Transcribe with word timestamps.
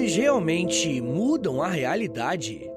Teorias 0.00 0.16
realmente 0.16 1.00
mudam 1.02 1.60
a 1.60 1.68
realidade? 1.68 2.70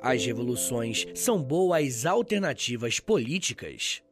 As 0.00 0.24
revoluções 0.24 1.04
são 1.16 1.42
boas 1.42 2.06
alternativas 2.06 3.00
políticas? 3.00 4.04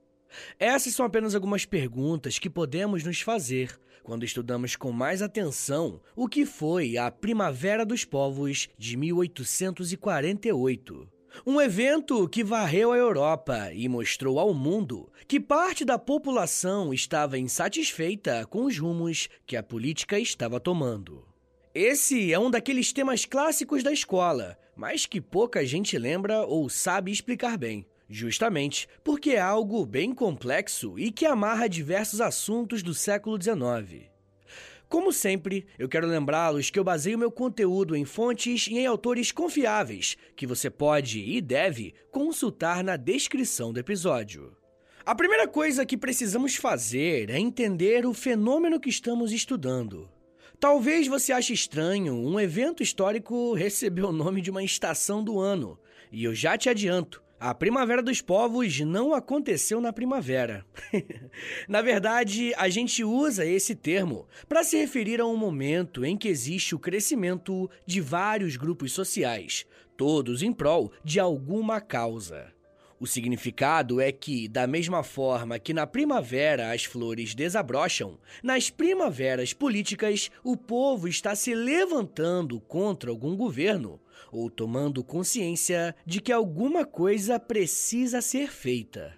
Essas 0.58 0.92
são 0.92 1.06
apenas 1.06 1.36
algumas 1.36 1.64
perguntas 1.64 2.40
que 2.40 2.50
podemos 2.50 3.04
nos 3.04 3.20
fazer 3.20 3.78
quando 4.02 4.24
estudamos 4.24 4.74
com 4.74 4.90
mais 4.90 5.22
atenção 5.22 6.00
o 6.16 6.26
que 6.26 6.44
foi 6.44 6.96
a 6.96 7.12
Primavera 7.12 7.86
dos 7.86 8.04
Povos 8.04 8.68
de 8.76 8.96
1848. 8.96 11.08
Um 11.46 11.60
evento 11.60 12.28
que 12.28 12.42
varreu 12.42 12.90
a 12.90 12.96
Europa 12.96 13.70
e 13.72 13.88
mostrou 13.88 14.40
ao 14.40 14.52
mundo 14.52 15.08
que 15.28 15.38
parte 15.38 15.84
da 15.84 15.96
população 15.96 16.92
estava 16.92 17.38
insatisfeita 17.38 18.44
com 18.46 18.64
os 18.64 18.76
rumos 18.76 19.28
que 19.46 19.56
a 19.56 19.62
política 19.62 20.18
estava 20.18 20.58
tomando. 20.58 21.27
Esse 21.80 22.32
é 22.32 22.38
um 22.40 22.50
daqueles 22.50 22.92
temas 22.92 23.24
clássicos 23.24 23.84
da 23.84 23.92
escola, 23.92 24.58
mas 24.74 25.06
que 25.06 25.20
pouca 25.20 25.64
gente 25.64 25.96
lembra 25.96 26.40
ou 26.40 26.68
sabe 26.68 27.12
explicar 27.12 27.56
bem. 27.56 27.86
Justamente 28.10 28.88
porque 29.04 29.30
é 29.30 29.40
algo 29.40 29.86
bem 29.86 30.12
complexo 30.12 30.98
e 30.98 31.12
que 31.12 31.24
amarra 31.24 31.68
diversos 31.68 32.20
assuntos 32.20 32.82
do 32.82 32.92
século 32.92 33.40
XIX. 33.40 34.06
Como 34.88 35.12
sempre, 35.12 35.68
eu 35.78 35.88
quero 35.88 36.08
lembrá-los 36.08 36.68
que 36.68 36.80
eu 36.80 36.82
baseio 36.82 37.16
meu 37.16 37.30
conteúdo 37.30 37.94
em 37.94 38.04
fontes 38.04 38.66
e 38.66 38.76
em 38.76 38.84
autores 38.84 39.30
confiáveis, 39.30 40.16
que 40.34 40.48
você 40.48 40.68
pode 40.68 41.20
e 41.20 41.40
deve 41.40 41.94
consultar 42.10 42.82
na 42.82 42.96
descrição 42.96 43.72
do 43.72 43.78
episódio. 43.78 44.52
A 45.06 45.14
primeira 45.14 45.46
coisa 45.46 45.86
que 45.86 45.96
precisamos 45.96 46.56
fazer 46.56 47.30
é 47.30 47.38
entender 47.38 48.04
o 48.04 48.12
fenômeno 48.12 48.80
que 48.80 48.90
estamos 48.90 49.30
estudando. 49.30 50.17
Talvez 50.60 51.06
você 51.06 51.32
ache 51.32 51.52
estranho 51.52 52.14
um 52.14 52.38
evento 52.40 52.82
histórico 52.82 53.54
receber 53.54 54.02
o 54.02 54.10
nome 54.10 54.40
de 54.40 54.50
uma 54.50 54.64
estação 54.64 55.22
do 55.22 55.38
ano, 55.38 55.78
e 56.10 56.24
eu 56.24 56.34
já 56.34 56.58
te 56.58 56.68
adianto, 56.68 57.22
a 57.38 57.54
Primavera 57.54 58.02
dos 58.02 58.20
Povos 58.20 58.80
não 58.80 59.14
aconteceu 59.14 59.80
na 59.80 59.92
primavera. 59.92 60.66
na 61.68 61.80
verdade, 61.80 62.52
a 62.56 62.68
gente 62.68 63.04
usa 63.04 63.46
esse 63.46 63.76
termo 63.76 64.26
para 64.48 64.64
se 64.64 64.76
referir 64.76 65.20
a 65.20 65.26
um 65.26 65.36
momento 65.36 66.04
em 66.04 66.16
que 66.16 66.26
existe 66.26 66.74
o 66.74 66.78
crescimento 66.80 67.70
de 67.86 68.00
vários 68.00 68.56
grupos 68.56 68.90
sociais, 68.90 69.64
todos 69.96 70.42
em 70.42 70.52
prol 70.52 70.90
de 71.04 71.20
alguma 71.20 71.80
causa. 71.80 72.52
O 73.00 73.06
significado 73.06 74.00
é 74.00 74.10
que, 74.10 74.48
da 74.48 74.66
mesma 74.66 75.04
forma 75.04 75.58
que 75.58 75.72
na 75.72 75.86
primavera 75.86 76.72
as 76.72 76.84
flores 76.84 77.32
desabrocham, 77.32 78.18
nas 78.42 78.70
primaveras 78.70 79.52
políticas 79.52 80.32
o 80.42 80.56
povo 80.56 81.06
está 81.06 81.36
se 81.36 81.54
levantando 81.54 82.60
contra 82.60 83.10
algum 83.10 83.36
governo 83.36 84.00
ou 84.32 84.50
tomando 84.50 85.04
consciência 85.04 85.94
de 86.04 86.20
que 86.20 86.32
alguma 86.32 86.84
coisa 86.84 87.38
precisa 87.38 88.20
ser 88.20 88.50
feita. 88.50 89.16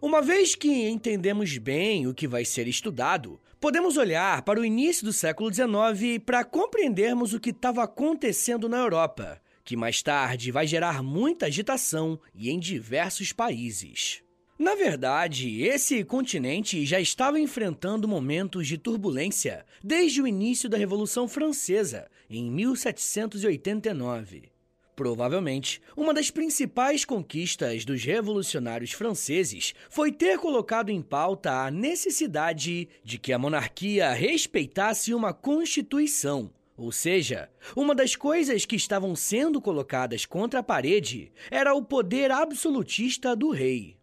Uma 0.00 0.22
vez 0.22 0.54
que 0.54 0.88
entendemos 0.88 1.58
bem 1.58 2.06
o 2.06 2.14
que 2.14 2.28
vai 2.28 2.44
ser 2.44 2.68
estudado, 2.68 3.40
podemos 3.60 3.96
olhar 3.96 4.42
para 4.42 4.60
o 4.60 4.64
início 4.64 5.04
do 5.04 5.12
século 5.12 5.52
XIX 5.52 6.22
para 6.24 6.44
compreendermos 6.44 7.34
o 7.34 7.40
que 7.40 7.50
estava 7.50 7.82
acontecendo 7.82 8.68
na 8.68 8.78
Europa 8.78 9.40
que 9.66 9.76
mais 9.76 10.00
tarde 10.00 10.52
vai 10.52 10.66
gerar 10.66 11.02
muita 11.02 11.46
agitação 11.46 12.18
e 12.32 12.50
em 12.50 12.58
diversos 12.58 13.32
países. 13.32 14.22
Na 14.56 14.76
verdade, 14.76 15.60
esse 15.60 16.02
continente 16.04 16.86
já 16.86 16.98
estava 16.98 17.38
enfrentando 17.38 18.08
momentos 18.08 18.66
de 18.68 18.78
turbulência 18.78 19.66
desde 19.82 20.22
o 20.22 20.26
início 20.26 20.68
da 20.68 20.78
Revolução 20.78 21.28
Francesa, 21.28 22.08
em 22.30 22.50
1789. 22.50 24.50
Provavelmente, 24.94 25.82
uma 25.94 26.14
das 26.14 26.30
principais 26.30 27.04
conquistas 27.04 27.84
dos 27.84 28.02
revolucionários 28.02 28.92
franceses 28.92 29.74
foi 29.90 30.10
ter 30.10 30.38
colocado 30.38 30.88
em 30.88 31.02
pauta 31.02 31.66
a 31.66 31.70
necessidade 31.70 32.88
de 33.04 33.18
que 33.18 33.32
a 33.32 33.38
monarquia 33.38 34.10
respeitasse 34.12 35.12
uma 35.12 35.34
constituição 35.34 36.50
ou 36.76 36.92
seja, 36.92 37.48
uma 37.74 37.94
das 37.94 38.14
coisas 38.14 38.66
que 38.66 38.76
estavam 38.76 39.16
sendo 39.16 39.60
colocadas 39.60 40.26
contra 40.26 40.60
a 40.60 40.62
parede 40.62 41.32
era 41.50 41.74
o 41.74 41.82
poder 41.82 42.30
absolutista 42.30 43.34
do 43.34 43.50
rei. 43.50 43.96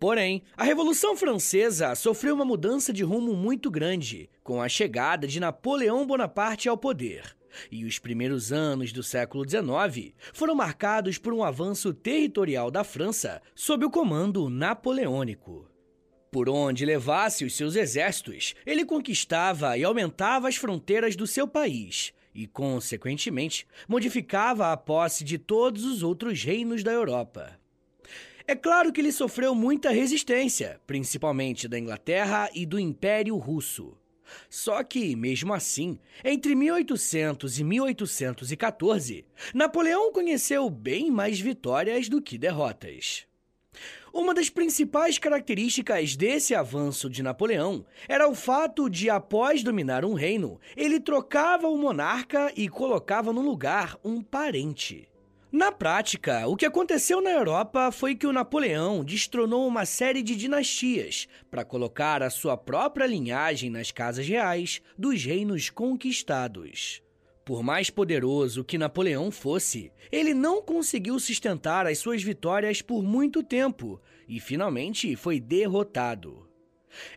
Porém, 0.00 0.42
a 0.56 0.64
Revolução 0.64 1.16
Francesa 1.16 1.94
sofreu 1.94 2.34
uma 2.34 2.44
mudança 2.44 2.92
de 2.92 3.04
rumo 3.04 3.34
muito 3.34 3.70
grande 3.70 4.28
com 4.42 4.60
a 4.60 4.68
chegada 4.68 5.28
de 5.28 5.38
Napoleão 5.38 6.04
Bonaparte 6.04 6.68
ao 6.68 6.76
poder. 6.76 7.36
E 7.70 7.84
os 7.84 8.00
primeiros 8.00 8.52
anos 8.52 8.92
do 8.92 9.02
século 9.02 9.48
XIX 9.48 10.12
foram 10.32 10.56
marcados 10.56 11.18
por 11.18 11.32
um 11.32 11.44
avanço 11.44 11.94
territorial 11.94 12.68
da 12.68 12.82
França 12.82 13.40
sob 13.54 13.84
o 13.84 13.90
comando 13.90 14.50
napoleônico. 14.50 15.71
Por 16.32 16.48
onde 16.48 16.86
levasse 16.86 17.44
os 17.44 17.54
seus 17.54 17.76
exércitos, 17.76 18.54
ele 18.64 18.86
conquistava 18.86 19.76
e 19.76 19.84
aumentava 19.84 20.48
as 20.48 20.56
fronteiras 20.56 21.14
do 21.14 21.26
seu 21.26 21.46
país 21.46 22.14
e, 22.34 22.46
consequentemente, 22.46 23.66
modificava 23.86 24.72
a 24.72 24.76
posse 24.78 25.24
de 25.24 25.36
todos 25.36 25.84
os 25.84 26.02
outros 26.02 26.42
reinos 26.42 26.82
da 26.82 26.90
Europa. 26.90 27.60
É 28.46 28.56
claro 28.56 28.90
que 28.94 29.02
ele 29.02 29.12
sofreu 29.12 29.54
muita 29.54 29.90
resistência, 29.90 30.80
principalmente 30.86 31.68
da 31.68 31.78
Inglaterra 31.78 32.48
e 32.54 32.64
do 32.64 32.80
Império 32.80 33.36
Russo. 33.36 33.94
Só 34.48 34.82
que, 34.82 35.14
mesmo 35.14 35.52
assim, 35.52 35.98
entre 36.24 36.54
1800 36.54 37.58
e 37.58 37.62
1814, 37.62 39.26
Napoleão 39.52 40.10
conheceu 40.10 40.70
bem 40.70 41.10
mais 41.10 41.38
vitórias 41.38 42.08
do 42.08 42.22
que 42.22 42.38
derrotas. 42.38 43.26
Uma 44.12 44.34
das 44.34 44.50
principais 44.50 45.16
características 45.16 46.14
desse 46.16 46.54
avanço 46.54 47.08
de 47.08 47.22
Napoleão 47.22 47.82
era 48.06 48.28
o 48.28 48.34
fato 48.34 48.90
de, 48.90 49.08
após 49.08 49.62
dominar 49.62 50.04
um 50.04 50.12
reino, 50.12 50.60
ele 50.76 51.00
trocava 51.00 51.66
o 51.66 51.78
monarca 51.78 52.52
e 52.54 52.68
colocava 52.68 53.32
no 53.32 53.40
lugar 53.40 53.96
um 54.04 54.22
parente. 54.22 55.08
Na 55.50 55.72
prática, 55.72 56.46
o 56.46 56.56
que 56.56 56.66
aconteceu 56.66 57.22
na 57.22 57.30
Europa 57.30 57.90
foi 57.90 58.14
que 58.14 58.26
o 58.26 58.32
Napoleão 58.32 59.02
destronou 59.02 59.66
uma 59.66 59.86
série 59.86 60.22
de 60.22 60.36
dinastias 60.36 61.26
para 61.50 61.64
colocar 61.64 62.22
a 62.22 62.28
sua 62.28 62.56
própria 62.56 63.06
linhagem 63.06 63.70
nas 63.70 63.90
casas 63.90 64.28
reais 64.28 64.82
dos 64.96 65.24
reinos 65.24 65.70
conquistados. 65.70 67.02
Por 67.44 67.62
mais 67.62 67.90
poderoso 67.90 68.62
que 68.62 68.78
Napoleão 68.78 69.30
fosse, 69.30 69.90
ele 70.12 70.32
não 70.32 70.62
conseguiu 70.62 71.18
sustentar 71.18 71.86
as 71.86 71.98
suas 71.98 72.22
vitórias 72.22 72.80
por 72.80 73.02
muito 73.02 73.42
tempo 73.42 74.00
e 74.28 74.38
finalmente 74.38 75.16
foi 75.16 75.40
derrotado. 75.40 76.48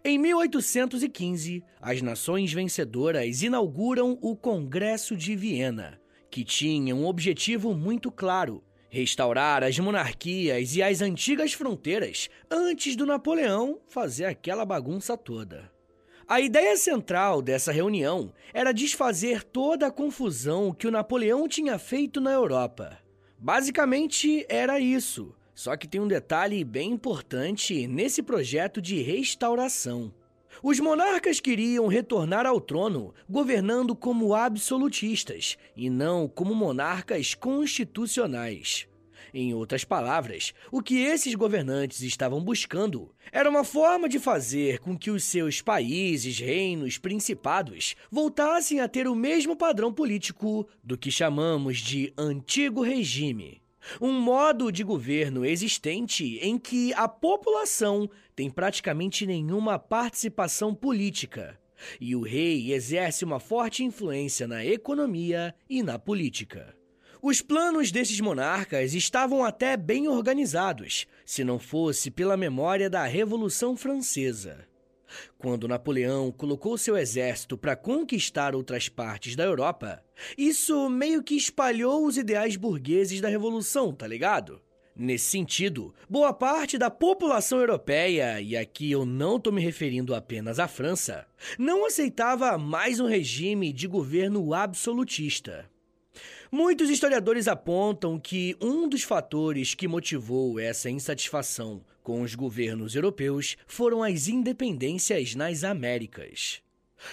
Em 0.03 0.17
1815, 0.17 1.63
as 1.79 2.01
nações 2.01 2.51
vencedoras 2.51 3.43
inauguram 3.43 4.17
o 4.21 4.35
Congresso 4.35 5.15
de 5.15 5.35
Viena, 5.35 5.99
que 6.31 6.43
tinha 6.43 6.95
um 6.95 7.05
objetivo 7.05 7.75
muito 7.75 8.11
claro: 8.11 8.63
restaurar 8.89 9.63
as 9.63 9.77
monarquias 9.77 10.75
e 10.75 10.81
as 10.81 11.01
antigas 11.01 11.53
fronteiras 11.53 12.29
antes 12.49 12.95
do 12.95 13.05
Napoleão 13.05 13.79
fazer 13.87 14.25
aquela 14.25 14.65
bagunça 14.65 15.15
toda. 15.15 15.74
A 16.27 16.41
ideia 16.41 16.75
central 16.75 17.39
dessa 17.39 17.71
reunião 17.71 18.33
era 18.51 18.71
desfazer 18.71 19.43
toda 19.43 19.85
a 19.85 19.91
confusão 19.91 20.73
que 20.73 20.87
o 20.87 20.91
Napoleão 20.91 21.47
tinha 21.47 21.77
feito 21.77 22.19
na 22.19 22.31
Europa. 22.31 22.97
Basicamente 23.37 24.43
era 24.49 24.79
isso, 24.79 25.35
só 25.53 25.77
que 25.77 25.87
tem 25.87 26.01
um 26.01 26.07
detalhe 26.07 26.63
bem 26.63 26.93
importante 26.93 27.85
nesse 27.85 28.23
projeto 28.23 28.81
de 28.81 29.03
restauração. 29.03 30.11
Os 30.63 30.79
monarcas 30.79 31.39
queriam 31.39 31.85
retornar 31.85 32.47
ao 32.47 32.59
trono 32.59 33.13
governando 33.29 33.95
como 33.95 34.33
absolutistas 34.33 35.59
e 35.75 35.91
não 35.91 36.27
como 36.27 36.55
monarcas 36.55 37.35
constitucionais. 37.35 38.87
Em 39.37 39.53
outras 39.53 39.83
palavras, 39.83 40.53
o 40.71 40.81
que 40.81 40.95
esses 40.99 41.35
governantes 41.35 41.99
estavam 41.99 42.41
buscando 42.41 43.13
era 43.33 43.49
uma 43.49 43.65
forma 43.65 44.07
de 44.07 44.17
fazer 44.17 44.79
com 44.79 44.97
que 44.97 45.11
os 45.11 45.25
seus 45.25 45.61
países, 45.61 46.39
reinos, 46.39 46.97
principados 46.97 47.97
voltassem 48.09 48.79
a 48.79 48.87
ter 48.87 49.09
o 49.09 49.13
mesmo 49.13 49.53
padrão 49.53 49.91
político 49.91 50.65
do 50.81 50.97
que 50.97 51.11
chamamos 51.11 51.79
de 51.79 52.13
antigo 52.17 52.81
regime. 52.81 53.61
Um 53.99 54.13
modo 54.13 54.71
de 54.71 54.85
governo 54.85 55.43
existente 55.43 56.39
em 56.41 56.57
que 56.57 56.93
a 56.93 57.05
população 57.05 58.09
tem 58.33 58.49
praticamente 58.49 59.27
nenhuma 59.27 59.77
participação 59.77 60.73
política 60.73 61.59
e 61.99 62.15
o 62.15 62.21
rei 62.21 62.71
exerce 62.71 63.25
uma 63.25 63.41
forte 63.41 63.83
influência 63.83 64.47
na 64.47 64.65
economia 64.65 65.53
e 65.69 65.83
na 65.83 65.99
política. 65.99 66.73
Os 67.27 67.41
planos 67.41 67.91
desses 67.91 68.19
monarcas 68.19 68.93
estavam 68.93 69.43
até 69.43 69.75
bem 69.75 70.07
organizados, 70.07 71.07
se 71.25 71.43
não 71.43 71.57
fosse 71.57 72.11
pela 72.11 72.37
memória 72.37 72.87
da 72.87 73.03
Revolução 73.05 73.75
Francesa. 73.75 74.67
Quando 75.35 75.67
Napoleão 75.67 76.31
colocou 76.31 76.77
seu 76.77 76.95
exército 76.95 77.57
para 77.57 77.75
conquistar 77.75 78.53
outras 78.53 78.89
partes 78.89 79.35
da 79.35 79.43
Europa, 79.43 80.03
isso 80.37 80.87
meio 80.87 81.23
que 81.23 81.33
espalhou 81.33 82.05
os 82.05 82.15
ideais 82.15 82.57
burgueses 82.57 83.19
da 83.19 83.27
Revolução, 83.27 83.91
tá 83.91 84.05
ligado? 84.05 84.61
Nesse 84.95 85.25
sentido, 85.25 85.95
boa 86.07 86.31
parte 86.31 86.77
da 86.77 86.91
população 86.91 87.57
europeia, 87.57 88.39
e 88.39 88.55
aqui 88.55 88.91
eu 88.91 89.03
não 89.03 89.37
estou 89.37 89.51
me 89.51 89.63
referindo 89.63 90.13
apenas 90.13 90.59
à 90.59 90.67
França, 90.67 91.25
não 91.57 91.87
aceitava 91.87 92.55
mais 92.55 92.99
um 92.99 93.07
regime 93.07 93.73
de 93.73 93.87
governo 93.87 94.53
absolutista. 94.53 95.67
Muitos 96.51 96.89
historiadores 96.89 97.47
apontam 97.47 98.19
que 98.19 98.55
um 98.61 98.87
dos 98.87 99.03
fatores 99.03 99.73
que 99.73 99.87
motivou 99.87 100.59
essa 100.59 100.89
insatisfação 100.89 101.83
com 102.03 102.21
os 102.21 102.35
governos 102.35 102.95
europeus 102.95 103.57
foram 103.65 104.03
as 104.03 104.27
independências 104.27 105.33
nas 105.33 105.63
Américas. 105.63 106.61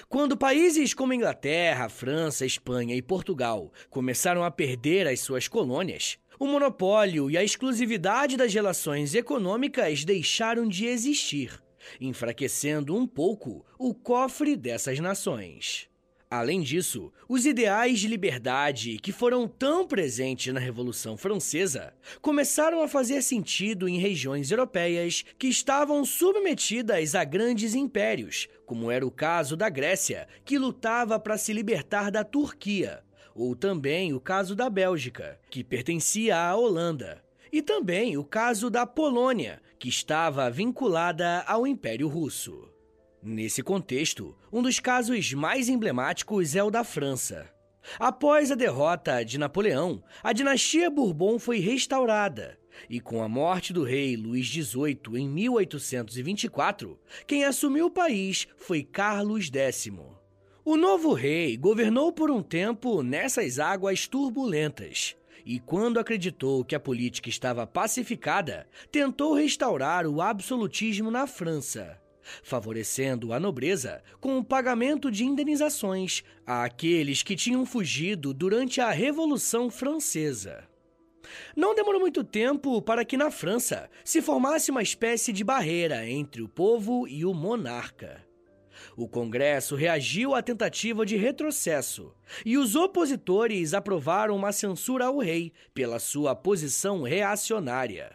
Quando 0.08 0.37
países 0.37 0.94
como 0.94 1.14
Inglaterra, 1.14 1.88
França, 1.88 2.44
Espanha 2.44 2.94
e 2.94 3.02
Portugal 3.02 3.73
começaram 3.90 4.44
a 4.44 4.50
perder 4.50 5.06
as 5.08 5.20
suas 5.20 5.49
colônias, 5.49 6.19
o 6.38 6.46
monopólio 6.46 7.31
e 7.31 7.37
a 7.37 7.44
exclusividade 7.44 8.37
das 8.37 8.52
relações 8.52 9.14
econômicas 9.14 10.05
deixaram 10.05 10.69
de 10.69 10.87
existir, 10.87 11.62
enfraquecendo 12.00 12.96
um 12.96 13.06
pouco 13.06 13.64
o 13.79 13.94
cofre 13.94 14.56
dessas 14.56 14.99
nações. 14.99 15.92
Além 16.32 16.62
disso, 16.62 17.12
os 17.29 17.44
ideais 17.44 18.00
de 18.00 18.08
liberdade 18.08 18.96
que 19.02 19.12
foram 19.12 19.46
tão 19.46 19.87
presentes 19.87 20.50
na 20.50 20.58
Revolução 20.58 21.14
Francesa 21.14 21.93
começaram 22.23 22.82
a 22.82 22.88
fazer 22.88 23.20
sentido 23.20 23.87
em 23.87 23.99
regiões 23.99 24.50
europeias 24.50 25.26
que 25.38 25.49
estavam 25.49 26.06
submetidas 26.06 27.14
a 27.14 27.23
grandes 27.23 27.75
impérios, 27.75 28.49
como 28.64 28.90
era 28.90 29.06
o 29.06 29.11
caso 29.11 29.58
da 29.58 29.69
Grécia, 29.69 30.26
que 30.43 30.56
lutava 30.56 31.20
para 31.20 31.37
se 31.37 31.52
libertar 31.52 32.11
da 32.11 32.25
Turquia, 32.25 33.05
ou 33.34 33.55
também 33.55 34.14
o 34.14 34.19
caso 34.19 34.56
da 34.56 34.70
Bélgica, 34.70 35.38
que 35.50 35.62
pertencia 35.62 36.38
à 36.38 36.56
Holanda, 36.56 37.23
e 37.52 37.61
também 37.61 38.17
o 38.17 38.25
caso 38.25 38.70
da 38.70 38.87
Polônia, 38.87 39.61
que 39.79 39.90
estava 39.90 40.49
vinculada 40.49 41.43
ao 41.46 41.67
Império 41.67 42.08
Russo. 42.08 42.73
Nesse 43.25 43.63
contexto, 43.63 44.37
um 44.53 44.61
dos 44.61 44.81
casos 44.81 45.33
mais 45.33 45.69
emblemáticos 45.69 46.57
é 46.57 46.65
o 46.65 46.73
da 46.73 46.83
França. 46.83 47.49
Após 47.97 48.51
a 48.51 48.57
derrota 48.57 49.25
de 49.25 49.39
Napoleão, 49.39 50.03
a 50.25 50.33
dinastia 50.33 50.91
Bourbon 50.91 51.39
foi 51.39 51.61
restaurada, 51.61 52.59
e 52.91 53.01
com 53.01 53.23
a 53.23 53.29
morte 53.29 53.73
do 53.73 53.85
rei 53.85 54.17
Luís 54.17 54.47
XVIII 54.49 54.99
em 55.15 55.29
1824, 55.29 56.99
quem 57.25 57.45
assumiu 57.45 57.87
o 57.87 57.91
país 57.93 58.49
foi 58.57 58.83
Carlos 58.83 59.49
X. 59.49 59.93
O 60.65 60.77
novo 60.77 61.13
rei 61.13 61.57
governou 61.57 62.13
por 62.13 62.29
um 62.29 62.43
tempo 62.43 63.05
nessas 63.05 63.61
águas 63.61 64.09
turbulentas, 64.09 65.15
e 65.47 65.61
quando 65.61 66.01
acreditou 66.01 66.65
que 66.65 66.75
a 66.75 66.81
política 66.81 67.29
estava 67.29 67.69
pacificada, 67.69 68.69
tentou 68.91 69.33
restaurar 69.33 70.09
o 70.09 70.21
absolutismo 70.21 71.09
na 71.09 71.29
França 71.29 72.02
favorecendo 72.43 73.33
a 73.33 73.41
nobreza 73.41 74.03
com 74.21 74.39
o 74.39 74.45
pagamento 74.45 75.11
de 75.11 75.25
indenizações 75.25 76.23
àqueles 76.47 77.23
que 77.23 77.37
tinham 77.37 77.65
fugido 77.65 78.33
durante 78.33 78.81
a 78.81 78.91
Revolução 78.91 79.71
Francesa. 79.71 80.69
Não 81.57 81.75
demorou 81.75 82.01
muito 82.01 82.25
tempo 82.25 82.83
para 82.83 83.05
que 83.05 83.17
na 83.17 83.31
França 83.31 83.89
se 84.05 84.21
formasse 84.21 84.71
uma 84.71 84.83
espécie 84.83 85.33
de 85.33 85.45
barreira 85.45 86.09
entre 86.09 86.43
o 86.43 86.49
povo 86.49 87.07
e 87.09 87.25
o 87.25 87.33
monarca. 87.33 88.23
O 88.97 89.09
Congresso 89.09 89.75
reagiu 89.75 90.35
à 90.35 90.43
tentativa 90.43 91.07
de 91.07 91.17
retrocesso 91.17 92.13
e 92.45 92.59
os 92.59 92.75
opositores 92.75 93.75
aprovaram 93.75 94.37
uma 94.37 94.53
censura 94.53 95.07
ao 95.07 95.19
rei 95.19 95.53
pela 95.73 95.99
sua 95.99 96.35
posição 96.35 97.03
reacionária. 97.03 98.13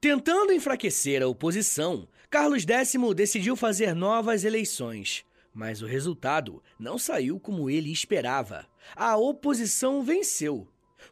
Tentando 0.00 0.52
enfraquecer 0.52 1.22
a 1.22 1.28
oposição, 1.28 2.08
Carlos 2.30 2.62
X 2.62 2.94
decidiu 3.16 3.56
fazer 3.56 3.92
novas 3.92 4.44
eleições, 4.44 5.24
mas 5.52 5.82
o 5.82 5.86
resultado 5.86 6.62
não 6.78 6.96
saiu 6.96 7.40
como 7.40 7.68
ele 7.68 7.90
esperava. 7.90 8.68
A 8.94 9.16
oposição 9.16 10.00
venceu. 10.00 10.68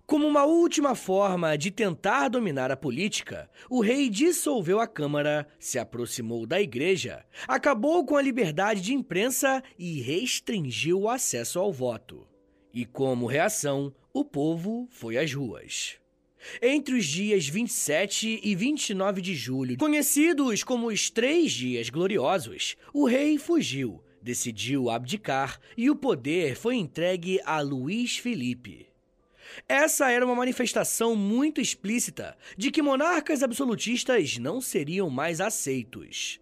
Como 0.07 0.29
uma 0.29 0.45
última 0.45 0.95
forma 0.95 1.59
de 1.59 1.73
tentar 1.73 2.29
dominar 2.29 2.71
a 2.71 2.77
política, 2.77 3.51
o 3.69 3.81
rei 3.81 4.09
dissolveu 4.09 4.79
a 4.79 4.87
Câmara, 4.87 5.49
se 5.59 5.77
aproximou 5.77 6.47
da 6.47 6.61
igreja, 6.61 7.27
acabou 7.49 8.07
com 8.07 8.17
a 8.17 8.23
liberdade 8.23 8.81
de 8.81 8.95
imprensa 8.95 9.61
e 9.77 10.01
restringiu 10.01 11.01
o 11.01 11.11
acesso 11.11 11.59
ao 11.59 11.73
voto. 11.73 12.29
E 12.73 12.87
como 12.87 13.27
reação, 13.27 13.93
o 14.13 14.25
povo 14.25 14.87
foi 14.89 15.19
às 15.19 15.35
ruas. 15.35 15.99
Entre 16.63 16.95
os 16.95 17.05
dias 17.05 17.49
27 17.49 18.41
e 18.43 18.55
29 18.55 19.21
de 19.21 19.35
julho, 19.35 19.77
conhecidos 19.77 20.63
como 20.63 20.89
os 20.89 21.11
Três 21.11 21.53
Dias 21.53 21.91
Gloriosos, 21.91 22.77
o 22.93 23.07
rei 23.07 23.39
fugiu, 23.39 24.03
decidiu 24.23 24.91
abdicar 24.91 25.59
e 25.77 25.91
o 25.91 25.97
poder 25.97 26.57
foi 26.57 26.77
entregue 26.77 27.41
a 27.45 27.61
Luís 27.61 28.19
Felipe. 28.19 28.89
Essa 29.69 30.11
era 30.11 30.25
uma 30.25 30.35
manifestação 30.35 31.17
muito 31.17 31.61
explícita 31.61 32.37
de 32.57 32.71
que 32.71 32.83
monarcas 32.83 33.43
absolutistas 33.43 34.39
não 34.39 34.61
seriam 34.61 35.09
mais 35.09 35.41
aceitos. 35.41 36.41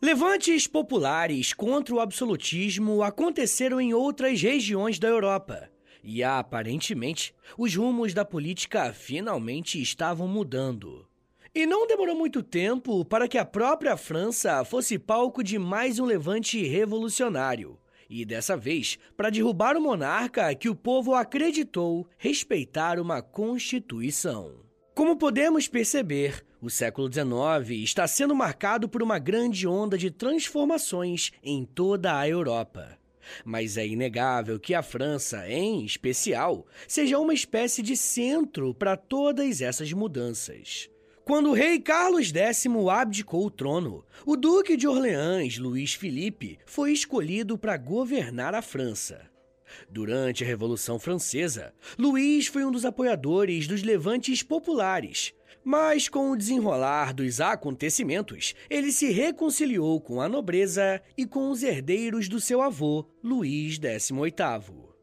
Levantes 0.00 0.66
populares 0.66 1.52
contra 1.52 1.94
o 1.94 2.00
absolutismo 2.00 3.02
aconteceram 3.02 3.80
em 3.80 3.94
outras 3.94 4.40
regiões 4.40 4.98
da 4.98 5.08
Europa, 5.08 5.70
e 6.04 6.22
aparentemente, 6.22 7.34
os 7.56 7.74
rumos 7.74 8.12
da 8.12 8.24
política 8.24 8.92
finalmente 8.92 9.80
estavam 9.80 10.28
mudando. 10.28 11.06
E 11.54 11.66
não 11.66 11.86
demorou 11.86 12.14
muito 12.14 12.42
tempo 12.42 13.04
para 13.04 13.26
que 13.26 13.38
a 13.38 13.44
própria 13.44 13.96
França 13.96 14.64
fosse 14.64 14.98
palco 14.98 15.42
de 15.42 15.58
mais 15.58 15.98
um 15.98 16.04
levante 16.04 16.62
revolucionário. 16.62 17.78
E 18.10 18.24
dessa 18.24 18.56
vez, 18.56 18.98
para 19.16 19.30
derrubar 19.30 19.76
o 19.76 19.80
monarca 19.80 20.54
que 20.54 20.68
o 20.68 20.74
povo 20.74 21.14
acreditou 21.14 22.06
respeitar 22.18 23.00
uma 23.00 23.22
constituição. 23.22 24.60
Como 24.94 25.16
podemos 25.16 25.66
perceber, 25.66 26.44
o 26.60 26.68
século 26.68 27.10
XIX 27.12 27.82
está 27.82 28.06
sendo 28.06 28.34
marcado 28.34 28.88
por 28.88 29.02
uma 29.02 29.18
grande 29.18 29.66
onda 29.66 29.96
de 29.96 30.10
transformações 30.10 31.30
em 31.42 31.64
toda 31.64 32.18
a 32.18 32.28
Europa. 32.28 32.98
Mas 33.44 33.76
é 33.76 33.86
inegável 33.86 34.58
que 34.58 34.74
a 34.74 34.82
França, 34.82 35.48
em 35.48 35.84
especial, 35.84 36.66
seja 36.88 37.18
uma 37.18 37.34
espécie 37.34 37.82
de 37.82 37.96
centro 37.96 38.74
para 38.74 38.96
todas 38.96 39.60
essas 39.60 39.92
mudanças. 39.92 40.88
Quando 41.24 41.50
o 41.50 41.54
rei 41.54 41.80
Carlos 41.80 42.30
X 42.30 42.66
abdicou 42.90 43.46
o 43.46 43.50
trono, 43.50 44.04
o 44.26 44.36
duque 44.36 44.76
de 44.76 44.86
Orleans, 44.86 45.56
Luís 45.56 45.94
Felipe, 45.94 46.58
foi 46.66 46.92
escolhido 46.92 47.56
para 47.56 47.78
governar 47.78 48.54
a 48.54 48.60
França. 48.60 49.34
Durante 49.88 50.44
a 50.44 50.46
Revolução 50.46 50.98
Francesa, 50.98 51.72
Luís 51.98 52.46
foi 52.46 52.64
um 52.64 52.70
dos 52.70 52.84
apoiadores 52.84 53.66
dos 53.66 53.82
levantes 53.82 54.42
populares, 54.42 55.32
mas 55.64 56.08
com 56.08 56.30
o 56.30 56.36
desenrolar 56.36 57.14
dos 57.14 57.40
acontecimentos, 57.40 58.54
ele 58.68 58.92
se 58.92 59.10
reconciliou 59.10 60.00
com 60.00 60.20
a 60.20 60.28
nobreza 60.28 61.00
e 61.16 61.24
com 61.24 61.50
os 61.50 61.62
herdeiros 61.62 62.28
do 62.28 62.38
seu 62.38 62.60
avô, 62.60 63.06
Luís 63.22 63.76
XVIII. 63.76 64.94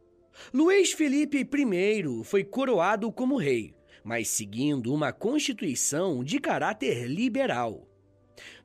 Luís 0.53 0.93
Felipe 0.93 1.39
I 1.39 2.23
foi 2.23 2.43
coroado 2.43 3.11
como 3.11 3.37
rei, 3.37 3.73
mas 4.03 4.29
seguindo 4.29 4.93
uma 4.93 5.11
constituição 5.11 6.23
de 6.23 6.39
caráter 6.39 7.07
liberal. 7.07 7.87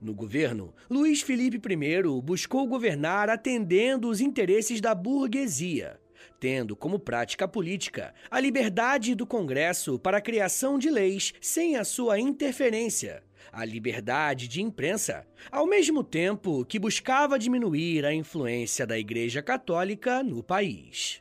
No 0.01 0.15
governo, 0.15 0.75
Luís 0.89 1.23
Felipe 1.23 1.59
I 1.59 2.23
buscou 2.23 2.67
governar 2.67 3.29
atendendo 3.29 4.09
os 4.09 4.21
interesses 4.21 4.81
da 4.81 4.95
burguesia, 4.95 5.99
tendo 6.47 6.77
como 6.77 6.97
prática 6.97 7.49
política 7.49 8.15
a 8.31 8.39
liberdade 8.39 9.17
do 9.17 9.27
Congresso 9.27 9.99
para 9.99 10.19
a 10.19 10.21
criação 10.21 10.79
de 10.79 10.89
leis 10.89 11.35
sem 11.41 11.75
a 11.75 11.83
sua 11.83 12.21
interferência, 12.21 13.25
a 13.51 13.65
liberdade 13.65 14.47
de 14.47 14.63
imprensa, 14.63 15.27
ao 15.51 15.67
mesmo 15.67 16.05
tempo 16.05 16.65
que 16.65 16.79
buscava 16.79 17.37
diminuir 17.37 18.05
a 18.05 18.15
influência 18.15 18.87
da 18.87 18.97
Igreja 18.97 19.43
Católica 19.43 20.23
no 20.23 20.41
país. 20.41 21.21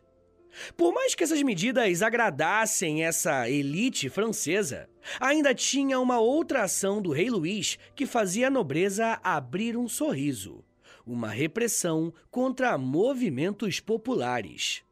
Por 0.77 0.93
mais 0.93 1.15
que 1.15 1.23
essas 1.23 1.41
medidas 1.41 2.03
agradassem 2.03 3.03
essa 3.03 3.49
elite 3.49 4.09
francesa, 4.09 4.87
ainda 5.19 5.55
tinha 5.55 5.99
uma 5.99 6.19
outra 6.19 6.61
ação 6.61 7.01
do 7.01 7.11
rei 7.11 7.31
Luís 7.31 7.79
que 7.95 8.05
fazia 8.05 8.45
a 8.45 8.51
nobreza 8.51 9.19
abrir 9.23 9.75
um 9.75 9.87
sorriso: 9.87 10.63
uma 11.03 11.29
repressão 11.29 12.13
contra 12.29 12.77
movimentos 12.77 13.79
populares. 13.79 14.84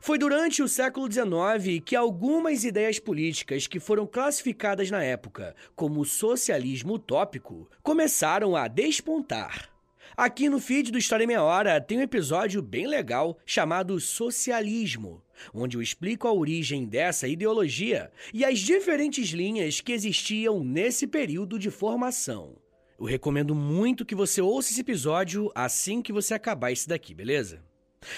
Foi 0.00 0.18
durante 0.18 0.62
o 0.62 0.68
século 0.68 1.10
XIX 1.10 1.82
que 1.84 1.96
algumas 1.96 2.64
ideias 2.64 2.98
políticas 2.98 3.66
que 3.66 3.80
foram 3.80 4.06
classificadas 4.06 4.90
na 4.90 5.02
época 5.02 5.54
como 5.74 6.04
socialismo 6.04 6.94
utópico 6.94 7.68
começaram 7.82 8.56
a 8.56 8.68
despontar. 8.68 9.70
Aqui 10.16 10.48
no 10.48 10.58
feed 10.58 10.90
do 10.90 10.98
História 10.98 11.24
em 11.24 11.26
Meia 11.26 11.42
Hora 11.42 11.80
tem 11.80 11.98
um 11.98 12.02
episódio 12.02 12.60
bem 12.60 12.86
legal 12.86 13.38
chamado 13.46 13.98
Socialismo, 14.00 15.22
onde 15.54 15.76
eu 15.76 15.82
explico 15.82 16.26
a 16.26 16.32
origem 16.32 16.84
dessa 16.84 17.28
ideologia 17.28 18.10
e 18.34 18.44
as 18.44 18.58
diferentes 18.58 19.30
linhas 19.30 19.80
que 19.80 19.92
existiam 19.92 20.64
nesse 20.64 21.06
período 21.06 21.58
de 21.58 21.70
formação. 21.70 22.56
Eu 22.98 23.06
recomendo 23.06 23.54
muito 23.54 24.04
que 24.04 24.14
você 24.14 24.42
ouça 24.42 24.72
esse 24.72 24.80
episódio 24.80 25.50
assim 25.54 26.02
que 26.02 26.12
você 26.12 26.34
acabar 26.34 26.70
esse 26.70 26.86
daqui, 26.86 27.14
beleza? 27.14 27.62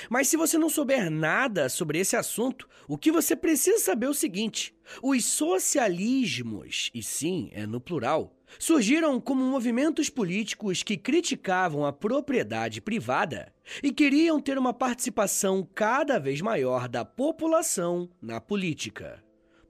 Mas 0.09 0.29
se 0.29 0.37
você 0.37 0.57
não 0.57 0.71
souber 0.71 1.11
nada 1.11 1.69
sobre 1.69 1.99
esse 1.99 2.17
assunto, 2.17 2.69
o 2.87 2.97
que 2.97 3.11
você 3.11 3.35
precisa 3.35 3.79
saber 3.79 4.07
é 4.07 4.11
o 4.11 4.15
seguinte: 4.15 4.75
os 5.03 5.25
socialismos, 5.25 6.91
e 6.95 7.03
sim, 7.03 7.51
é 7.53 7.67
no 7.67 7.81
plural, 7.81 8.37
surgiram 8.59 9.21
como 9.21 9.45
movimentos 9.45 10.09
políticos 10.09 10.83
que 10.83 10.97
criticavam 10.97 11.85
a 11.85 11.93
propriedade 11.93 12.81
privada 12.81 13.53
e 13.83 13.93
queriam 13.93 14.41
ter 14.41 14.59
uma 14.59 14.73
participação 14.73 15.69
cada 15.75 16.19
vez 16.19 16.41
maior 16.41 16.89
da 16.89 17.05
população 17.05 18.09
na 18.21 18.41
política. 18.41 19.23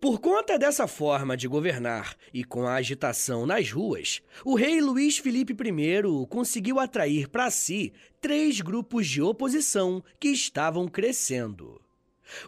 Por 0.02 0.18
conta 0.18 0.58
dessa 0.58 0.88
forma 0.88 1.36
de 1.36 1.46
governar 1.46 2.16
e 2.34 2.42
com 2.42 2.66
a 2.66 2.74
agitação 2.74 3.46
nas 3.46 3.70
ruas, 3.70 4.20
o 4.44 4.56
rei 4.56 4.80
Luís 4.80 5.16
Felipe 5.18 5.52
I 5.52 6.26
conseguiu 6.28 6.80
atrair 6.80 7.28
para 7.28 7.48
si 7.52 7.92
três 8.20 8.60
grupos 8.60 9.06
de 9.06 9.22
oposição 9.22 10.02
que 10.18 10.26
estavam 10.30 10.88
crescendo. 10.88 11.80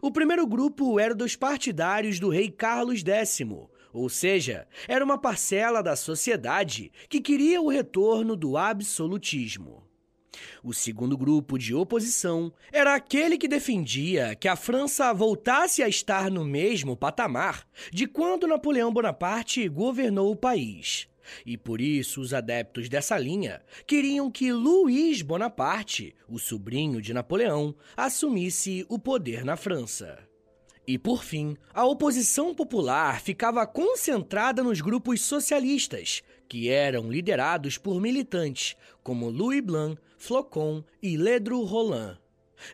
O 0.03 0.11
primeiro 0.11 0.49
grupo 0.49 0.99
era 0.99 1.15
dos 1.15 1.37
partidários 1.37 2.19
do 2.19 2.29
rei 2.29 2.51
Carlos 2.51 3.05
X, 3.05 3.41
ou 3.93 4.09
seja, 4.09 4.67
era 4.89 5.05
uma 5.05 5.17
parcela 5.17 5.81
da 5.81 5.95
sociedade 5.95 6.91
que 7.09 7.21
queria 7.21 7.63
o 7.63 7.69
retorno 7.69 8.35
do 8.35 8.57
absolutismo. 8.57 9.89
O 10.62 10.73
segundo 10.73 11.17
grupo 11.17 11.59
de 11.59 11.75
oposição 11.75 12.53
era 12.73 12.95
aquele 12.95 13.38
que 13.38 13.49
defendia 13.49 14.35
que 14.35 14.49
a 14.49 14.57
França 14.57 15.12
voltasse 15.12 15.83
a 15.83 15.88
estar 15.88 16.31
no 16.31 16.45
mesmo 16.45 16.97
patamar 16.97 17.67
de 17.93 18.07
quando 18.07 18.47
Napoleão 18.47 18.93
Bonaparte 18.93 19.69
governou 19.69 20.31
o 20.33 20.37
país. 20.37 21.09
E 21.45 21.57
por 21.57 21.81
isso 21.81 22.21
os 22.21 22.35
adeptos 22.35 22.88
dessa 22.88 23.19
linha 23.19 23.62
queriam 23.87 24.31
que 24.31 24.53
Luís 24.53 25.23
Bonaparte, 25.23 26.14
o 26.29 26.38
sobrinho 26.38 27.00
de 27.00 27.14
Napoleão, 27.14 27.75
assumisse 27.97 28.85
o 28.88 28.99
poder 28.99 29.45
na 29.45 29.57
França. 29.57 30.19
E 30.87 30.99
por 30.99 31.25
fim, 31.25 31.57
a 31.73 31.87
oposição 31.87 32.55
popular 32.55 33.21
ficava 33.23 33.67
concentrada 33.67 34.62
nos 34.62 34.83
grupos 34.83 35.23
socialistas, 35.23 36.23
que 36.47 36.69
eram 36.69 37.11
liderados 37.11 37.79
por 37.79 37.99
militantes 37.99 38.76
como 39.03 39.31
Louis 39.31 39.62
Blanc, 39.62 39.99
Flocon 40.25 40.83
e 41.02 41.19
Ledru 41.19 41.62
Roland. 41.64 42.16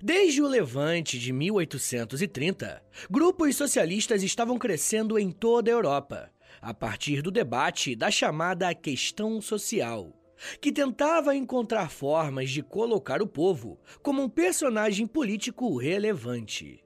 Desde 0.01 0.41
o 0.41 0.47
levante 0.47 1.19
de 1.19 1.33
1830, 1.33 2.81
grupos 3.11 3.57
socialistas 3.57 4.23
estavam 4.23 4.57
crescendo 4.57 5.19
em 5.19 5.33
toda 5.33 5.69
a 5.69 5.75
Europa, 5.75 6.31
a 6.63 6.73
partir 6.73 7.23
do 7.23 7.31
debate 7.33 7.97
da 7.97 8.09
chamada 8.09 8.73
questão 8.73 9.41
social, 9.41 10.13
que 10.61 10.71
tentava 10.71 11.35
encontrar 11.35 11.91
formas 11.91 12.51
de 12.51 12.63
colocar 12.63 13.21
o 13.21 13.27
povo 13.27 13.81
como 14.01 14.23
um 14.23 14.29
personagem 14.29 15.05
político 15.05 15.77
relevante. 15.77 16.85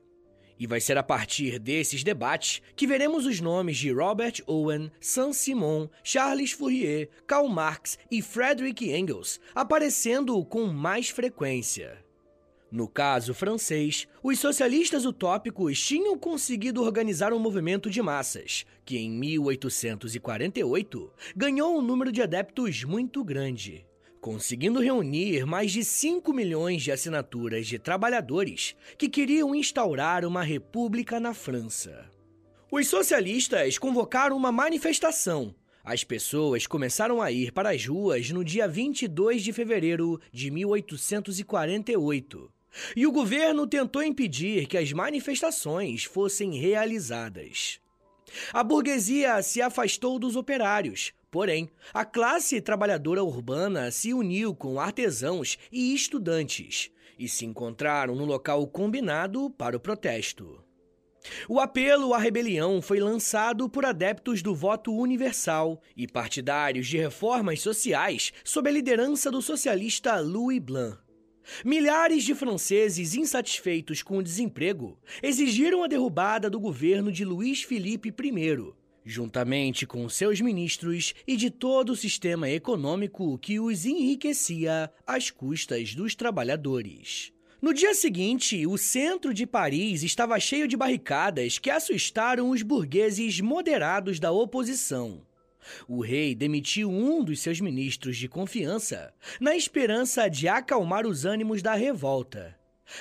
E 0.58 0.66
vai 0.66 0.80
ser 0.80 0.96
a 0.96 1.02
partir 1.02 1.58
desses 1.58 2.02
debates 2.04 2.62
que 2.76 2.86
veremos 2.86 3.26
os 3.26 3.40
nomes 3.40 3.76
de 3.76 3.90
Robert 3.90 4.34
Owen, 4.46 4.90
Saint-Simon, 5.00 5.88
Charles 6.02 6.52
Fourier, 6.52 7.10
Karl 7.26 7.48
Marx 7.48 7.98
e 8.10 8.22
Frederick 8.22 8.90
Engels 8.90 9.40
aparecendo 9.54 10.42
com 10.44 10.66
mais 10.66 11.08
frequência. 11.08 12.02
No 12.70 12.88
caso 12.88 13.34
francês, 13.34 14.08
os 14.22 14.38
socialistas 14.40 15.04
utópicos 15.04 15.78
tinham 15.80 16.18
conseguido 16.18 16.82
organizar 16.82 17.32
um 17.32 17.38
movimento 17.38 17.88
de 17.88 18.02
massas, 18.02 18.66
que 18.84 18.98
em 18.98 19.08
1848 19.10 21.12
ganhou 21.36 21.78
um 21.78 21.82
número 21.82 22.10
de 22.10 22.20
adeptos 22.20 22.82
muito 22.82 23.22
grande 23.22 23.86
conseguindo 24.24 24.80
reunir 24.80 25.44
mais 25.44 25.70
de 25.70 25.84
5 25.84 26.32
milhões 26.32 26.82
de 26.82 26.90
assinaturas 26.90 27.66
de 27.66 27.78
trabalhadores 27.78 28.74
que 28.96 29.06
queriam 29.06 29.54
instaurar 29.54 30.24
uma 30.24 30.42
república 30.42 31.20
na 31.20 31.34
França. 31.34 32.10
Os 32.72 32.88
socialistas 32.88 33.76
convocaram 33.76 34.34
uma 34.34 34.50
manifestação. 34.50 35.54
As 35.84 36.04
pessoas 36.04 36.66
começaram 36.66 37.20
a 37.20 37.30
ir 37.30 37.52
para 37.52 37.72
as 37.72 37.86
ruas 37.86 38.30
no 38.30 38.42
dia 38.42 38.66
22 38.66 39.42
de 39.42 39.52
fevereiro 39.52 40.18
de 40.32 40.50
1848. 40.50 42.50
E 42.96 43.06
o 43.06 43.12
governo 43.12 43.66
tentou 43.66 44.02
impedir 44.02 44.66
que 44.66 44.78
as 44.78 44.90
manifestações 44.90 46.04
fossem 46.04 46.58
realizadas. 46.58 47.78
A 48.54 48.64
burguesia 48.64 49.42
se 49.42 49.60
afastou 49.60 50.18
dos 50.18 50.34
operários, 50.34 51.12
Porém, 51.34 51.68
a 51.92 52.04
classe 52.04 52.60
trabalhadora 52.60 53.24
urbana 53.24 53.90
se 53.90 54.14
uniu 54.14 54.54
com 54.54 54.78
artesãos 54.78 55.58
e 55.72 55.92
estudantes 55.92 56.92
e 57.18 57.28
se 57.28 57.44
encontraram 57.44 58.14
no 58.14 58.24
local 58.24 58.64
combinado 58.68 59.50
para 59.50 59.76
o 59.76 59.80
protesto. 59.80 60.62
O 61.48 61.58
apelo 61.58 62.14
à 62.14 62.18
rebelião 62.18 62.80
foi 62.80 63.00
lançado 63.00 63.68
por 63.68 63.84
adeptos 63.84 64.42
do 64.42 64.54
voto 64.54 64.96
universal 64.96 65.82
e 65.96 66.06
partidários 66.06 66.86
de 66.86 66.98
reformas 66.98 67.60
sociais 67.60 68.32
sob 68.44 68.70
a 68.70 68.72
liderança 68.72 69.28
do 69.28 69.42
socialista 69.42 70.20
Louis 70.20 70.60
Blanc. 70.60 71.00
Milhares 71.64 72.22
de 72.22 72.32
franceses 72.32 73.16
insatisfeitos 73.16 74.04
com 74.04 74.18
o 74.18 74.22
desemprego 74.22 74.96
exigiram 75.20 75.82
a 75.82 75.88
derrubada 75.88 76.48
do 76.48 76.60
governo 76.60 77.10
de 77.10 77.24
Luís 77.24 77.64
Felipe 77.64 78.10
I 78.10 78.83
juntamente 79.04 79.86
com 79.86 80.08
seus 80.08 80.40
ministros 80.40 81.14
e 81.26 81.36
de 81.36 81.50
todo 81.50 81.90
o 81.90 81.96
sistema 81.96 82.48
econômico 82.48 83.38
que 83.38 83.60
os 83.60 83.84
enriquecia 83.84 84.90
às 85.06 85.30
custas 85.30 85.94
dos 85.94 86.14
trabalhadores. 86.14 87.32
No 87.60 87.72
dia 87.72 87.94
seguinte, 87.94 88.66
o 88.66 88.76
centro 88.76 89.32
de 89.32 89.46
Paris 89.46 90.02
estava 90.02 90.38
cheio 90.38 90.68
de 90.68 90.76
barricadas 90.76 91.58
que 91.58 91.70
assustaram 91.70 92.50
os 92.50 92.62
burgueses 92.62 93.40
moderados 93.40 94.20
da 94.20 94.30
oposição. 94.30 95.22
O 95.88 96.02
rei 96.02 96.34
demitiu 96.34 96.90
um 96.90 97.24
dos 97.24 97.40
seus 97.40 97.60
ministros 97.60 98.18
de 98.18 98.28
confiança, 98.28 99.14
na 99.40 99.56
esperança 99.56 100.28
de 100.28 100.46
acalmar 100.46 101.06
os 101.06 101.24
ânimos 101.24 101.62
da 101.62 101.74
revolta. 101.74 102.54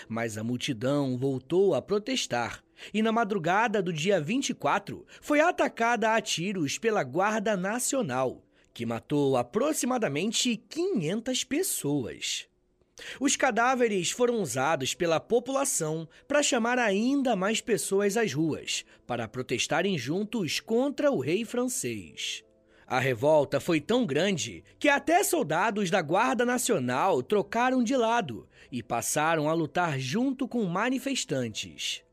Mas 0.08 0.38
a 0.38 0.44
multidão 0.46 1.18
voltou 1.18 1.76
a 1.76 1.82
protestar 1.82 2.63
e 2.94 3.02
na 3.02 3.12
madrugada 3.12 3.82
do 3.82 3.94
dia 3.94 4.20
24 4.20 5.06
foi 5.22 5.40
atacada 5.40 6.14
a 6.14 6.22
tiros 6.22 6.78
pela 6.78 7.04
Guarda 7.04 7.56
Nacional, 7.56 8.44
que 8.74 8.86
matou 8.86 9.38
aproximadamente 9.38 10.58
500 10.58 11.44
pessoas. 11.44 12.48
Os 13.20 13.36
cadáveres 13.36 14.12
foram 14.12 14.42
usados 14.42 14.94
pela 14.94 15.20
população 15.20 16.08
para 16.28 16.44
chamar 16.44 16.78
ainda 16.78 17.36
mais 17.36 17.60
pessoas 17.60 18.16
às 18.18 18.34
ruas, 18.34 18.86
para 19.06 19.28
protestarem 19.28 19.98
juntos 19.98 20.60
contra 20.60 21.12
o 21.12 21.20
rei 21.20 21.44
francês. 21.44 22.44
A 22.86 23.00
revolta 23.00 23.60
foi 23.60 23.80
tão 23.82 24.06
grande 24.06 24.64
que 24.78 24.90
até 24.90 25.24
soldados 25.24 25.90
da 25.90 26.02
Guarda 26.02 26.46
Nacional 26.46 27.24
trocaram 27.24 27.84
de 27.84 27.96
lado 27.96 28.48
e 28.72 28.84
passaram 28.84 29.50
a 29.50 29.54
lutar 29.54 30.00
junto 30.00 30.48
com 30.48 30.64
manifestantes. 30.66 32.04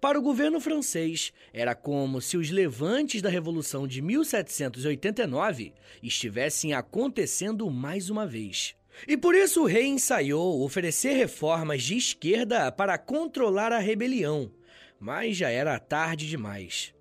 Para 0.00 0.18
o 0.18 0.22
governo 0.22 0.60
francês, 0.60 1.32
era 1.52 1.74
como 1.74 2.20
se 2.20 2.36
os 2.36 2.50
levantes 2.50 3.22
da 3.22 3.28
Revolução 3.28 3.86
de 3.86 4.02
1789 4.02 5.72
estivessem 6.02 6.72
acontecendo 6.72 7.70
mais 7.70 8.10
uma 8.10 8.26
vez. 8.26 8.74
E 9.06 9.16
por 9.16 9.34
isso 9.34 9.62
o 9.62 9.66
rei 9.66 9.86
ensaiou 9.86 10.62
oferecer 10.62 11.14
reformas 11.14 11.82
de 11.82 11.96
esquerda 11.96 12.70
para 12.70 12.98
controlar 12.98 13.72
a 13.72 13.78
rebelião, 13.78 14.52
mas 14.98 15.36
já 15.36 15.48
era 15.48 15.78
tarde 15.78 16.28
demais. 16.28 16.92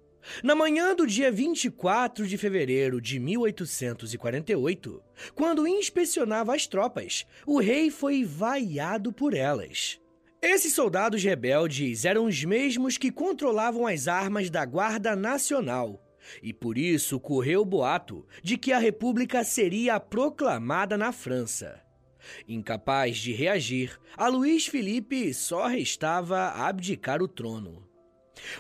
Na 0.44 0.54
manhã 0.54 0.96
do 0.96 1.08
dia 1.08 1.32
24 1.32 2.28
de 2.28 2.38
fevereiro 2.38 3.02
de 3.02 3.20
1848, 3.20 5.02
quando 5.34 5.68
inspecionava 5.68 6.56
as 6.56 6.68
tropas, 6.68 7.26
o 7.46 7.60
rei 7.60 7.90
foi 7.90 8.24
vaiado 8.24 9.12
por 9.12 9.34
elas. 9.34 10.00
Esses 10.42 10.74
soldados 10.74 11.22
rebeldes 11.22 12.06
eram 12.06 12.26
os 12.26 12.46
mesmos 12.46 12.98
que 12.98 13.12
controlavam 13.12 13.86
as 13.86 14.08
armas 14.08 14.50
da 14.50 14.64
Guarda 14.64 15.14
Nacional, 15.14 16.02
e 16.42 16.54
por 16.54 16.78
isso 16.78 17.20
correu 17.20 17.62
o 17.62 17.66
boato 17.66 18.26
de 18.42 18.58
que 18.58 18.72
a 18.72 18.80
República 18.80 19.44
seria 19.44 20.00
proclamada 20.00 20.98
na 20.98 21.12
França. 21.12 21.82
Incapaz 22.48 23.18
de 23.18 23.34
reagir, 23.34 24.00
a 24.16 24.30
Luís 24.30 24.66
Felipe 24.66 25.34
só 25.34 25.68
restava 25.68 26.52
abdicar 26.52 27.22
o 27.22 27.28
trono. 27.28 27.86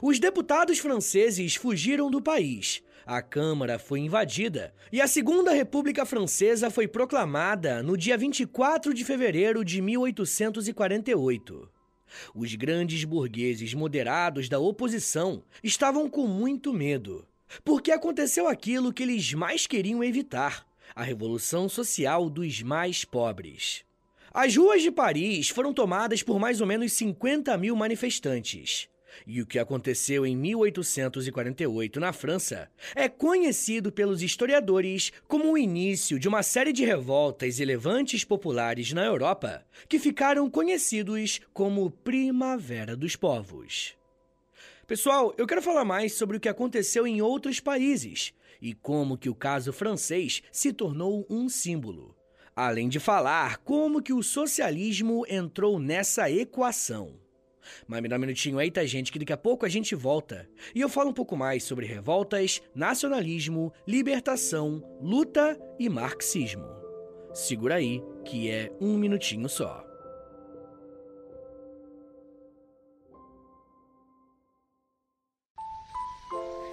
Os 0.02 0.20
deputados 0.20 0.80
franceses 0.80 1.56
fugiram 1.56 2.12
do 2.12 2.22
país. 2.22 2.84
A 3.12 3.24
Câmara 3.24 3.80
foi 3.80 4.02
invadida 4.02 4.72
e 4.92 5.02
a 5.02 5.08
Segunda 5.08 5.52
República 5.52 6.06
Francesa 6.06 6.70
foi 6.70 6.88
proclamada 6.88 7.82
no 7.82 7.98
dia 7.98 8.16
24 8.16 8.94
de 8.94 9.04
fevereiro 9.04 9.66
de 9.66 9.82
1848. 9.82 11.68
Os 12.36 12.54
grandes 12.54 13.04
burgueses 13.04 13.74
moderados 13.74 14.48
da 14.48 14.60
oposição 14.60 15.42
estavam 15.64 16.08
com 16.08 16.28
muito 16.28 16.72
medo, 16.72 17.28
porque 17.66 17.90
aconteceu 17.92 18.48
aquilo 18.48 18.94
que 18.94 19.02
eles 19.02 19.34
mais 19.34 19.66
queriam 19.66 20.04
evitar: 20.04 20.64
a 20.94 21.02
revolução 21.02 21.68
social 21.68 22.30
dos 22.30 22.62
mais 22.62 23.04
pobres. 23.04 23.84
As 24.32 24.56
ruas 24.56 24.84
de 24.84 24.92
Paris 24.92 25.50
foram 25.50 25.74
tomadas 25.74 26.22
por 26.22 26.40
mais 26.40 26.62
ou 26.62 26.68
menos 26.68 26.94
50 26.94 27.58
mil 27.58 27.76
manifestantes. 27.76 28.88
E 29.26 29.42
o 29.42 29.46
que 29.46 29.60
aconteceu 29.60 30.26
em 30.26 30.36
1848 30.36 32.00
na 32.00 32.14
França 32.14 32.70
é 32.96 33.08
conhecido 33.08 33.92
pelos 33.92 34.22
historiadores 34.22 35.12
como 35.28 35.52
o 35.52 35.58
início 35.58 36.20
de 36.20 36.28
uma 36.28 36.44
série 36.44 36.74
de 36.74 36.86
revoltas 36.86 37.60
e 37.60 37.66
levantes 37.66 38.24
populares 38.24 38.94
na 38.94 39.06
Europa 39.06 39.66
que 39.88 40.00
ficaram 40.00 40.50
conhecidos 40.50 41.42
como 41.54 41.92
Primavera 41.92 42.96
dos 42.96 43.16
Povos. 43.16 43.96
Pessoal, 44.88 45.34
eu 45.38 45.46
quero 45.46 45.62
falar 45.62 45.86
mais 45.86 46.14
sobre 46.14 46.38
o 46.38 46.40
que 46.40 46.50
aconteceu 46.50 47.06
em 47.06 47.22
outros 47.22 47.60
países 47.60 48.34
e 48.60 48.74
como 48.74 49.18
que 49.18 49.30
o 49.30 49.36
caso 49.36 49.72
francês 49.72 50.42
se 50.52 50.74
tornou 50.74 51.28
um 51.30 51.48
símbolo. 51.48 52.16
Além 52.56 52.90
de 52.90 53.00
falar 53.00 53.58
como 53.58 54.02
que 54.02 54.12
o 54.12 54.24
socialismo 54.24 55.26
entrou 55.30 55.80
nessa 55.80 56.30
equação. 56.30 57.19
Mas 57.88 58.02
me 58.02 58.08
dá 58.08 58.16
um 58.16 58.20
minutinho 58.20 58.60
aí, 58.60 58.72
tá, 58.72 58.86
gente, 58.86 59.12
que 59.12 59.20
daqui 59.20 59.34
a 59.34 59.38
pouco 59.38 59.66
a 59.66 59.70
gente 59.70 59.96
volta. 59.96 60.48
E 60.74 60.82
eu 60.82 60.90
falo 60.90 61.10
um 61.10 61.14
pouco 61.14 61.36
mais 61.36 61.64
sobre 61.64 61.86
revoltas, 61.86 62.62
nacionalismo, 62.74 63.74
libertação, 63.88 64.84
luta 65.02 65.60
e 65.80 65.90
marxismo. 65.90 66.66
Segura 67.34 67.76
aí, 67.76 68.02
que 68.26 68.50
é 68.50 68.72
um 68.82 68.98
minutinho 68.98 69.48
só. 69.48 69.86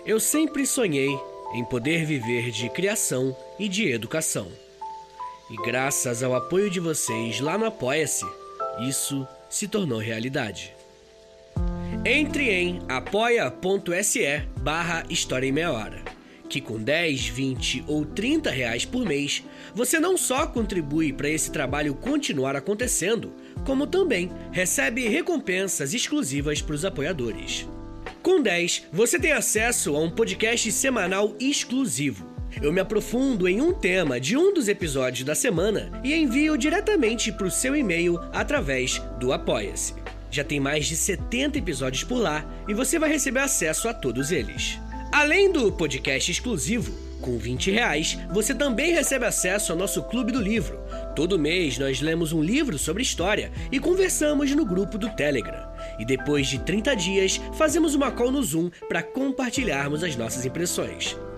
Eu 0.07 0.21
sempre 0.21 0.65
sonhei 0.65 1.19
em 1.53 1.65
poder 1.65 2.05
viver 2.05 2.53
de 2.53 2.69
criação 2.69 3.37
e 3.59 3.69
de 3.69 3.91
educação. 3.91 4.47
E 5.51 5.57
graças 5.57 6.23
ao 6.23 6.33
apoio 6.33 6.71
de 6.71 6.79
vocês 6.79 7.41
lá 7.41 7.59
no 7.59 7.67
Apoia-se, 7.67 8.25
isso 8.89 9.27
se 9.51 9.67
tornou 9.67 9.99
realidade. 9.99 10.76
Entre 12.09 12.53
em 12.53 12.79
apoia.se 12.89 14.47
barra 14.61 15.03
História 15.11 15.49
em 15.49 15.51
Meia 15.51 15.73
Hora, 15.73 16.05
que 16.49 16.61
com 16.61 16.81
10, 16.81 17.27
20 17.27 17.85
ou 17.89 18.07
30 18.07 18.49
reais 18.49 18.85
por 18.85 19.05
mês, 19.05 19.43
você 19.75 19.99
não 19.99 20.17
só 20.17 20.47
contribui 20.47 21.13
para 21.13 21.29
esse 21.29 21.51
trabalho 21.51 21.97
continuar 21.97 22.55
acontecendo, 22.55 23.33
como 23.65 23.89
também 23.89 24.31
recebe 24.53 25.09
recompensas 25.09 25.95
exclusivas 25.95 26.63
para 26.63 26.77
os 26.77 26.85
apoiadores. 26.85 27.69
Com 28.23 28.41
10, 28.41 28.85
você 28.93 29.19
tem 29.19 29.33
acesso 29.33 29.97
a 29.97 30.01
um 30.01 30.09
podcast 30.09 30.71
semanal 30.71 31.35
exclusivo. 31.41 32.25
Eu 32.63 32.73
me 32.73 32.81
aprofundo 32.81 33.49
em 33.49 33.61
um 33.61 33.75
tema 33.75 34.21
de 34.21 34.37
um 34.37 34.55
dos 34.55 34.69
episódios 34.69 35.25
da 35.25 35.35
semana 35.35 35.91
e 36.05 36.15
envio 36.15 36.57
diretamente 36.57 37.33
para 37.33 37.49
o 37.49 37.51
seu 37.51 37.75
e-mail 37.75 38.21
através 38.33 39.03
do 39.19 39.33
Apoia-se. 39.33 40.06
Já 40.37 40.45
tem 40.45 40.61
mais 40.61 40.85
de 40.85 40.95
70 40.97 41.57
episódios 41.57 42.05
por 42.05 42.19
lá 42.19 42.45
e 42.69 42.75
você 42.75 42.99
vai 42.99 43.09
receber 43.09 43.41
acesso 43.41 43.89
a 43.89 43.95
todos 43.95 44.31
eles. 44.31 44.79
Além 45.11 45.51
do 45.51 45.73
podcast 45.73 46.31
exclusivo, 46.31 46.93
com 47.23 47.39
20 47.39 47.71
reais, 47.71 48.19
você 48.31 48.55
também 48.55 48.93
recebe 48.93 49.25
acesso 49.25 49.73
ao 49.73 49.79
nosso 49.79 50.03
Clube 50.03 50.33
do 50.33 50.43
Livro. 50.43 50.79
Todo 51.15 51.39
mês 51.39 51.79
nós 51.79 52.03
lemos 52.03 52.35
um 52.35 52.43
livro 52.43 52.77
sobre 52.77 53.03
história 53.03 53.51
e 53.73 53.81
conversamos 53.81 54.55
no 54.55 54.67
grupo 54.67 54.99
do 54.99 55.09
Telegram. 55.09 55.71
E 55.99 56.05
depois 56.05 56.49
de 56.49 56.59
30 56.59 56.95
dias, 56.95 57.41
fazemos 57.55 57.95
uma 57.95 58.13
call 58.13 58.31
no 58.31 58.43
Zoom 58.43 58.69
para 58.91 59.03
compartilharmos 59.03 60.05
as 60.05 60.17
nossas 60.17 60.45
impressões. 60.45 61.17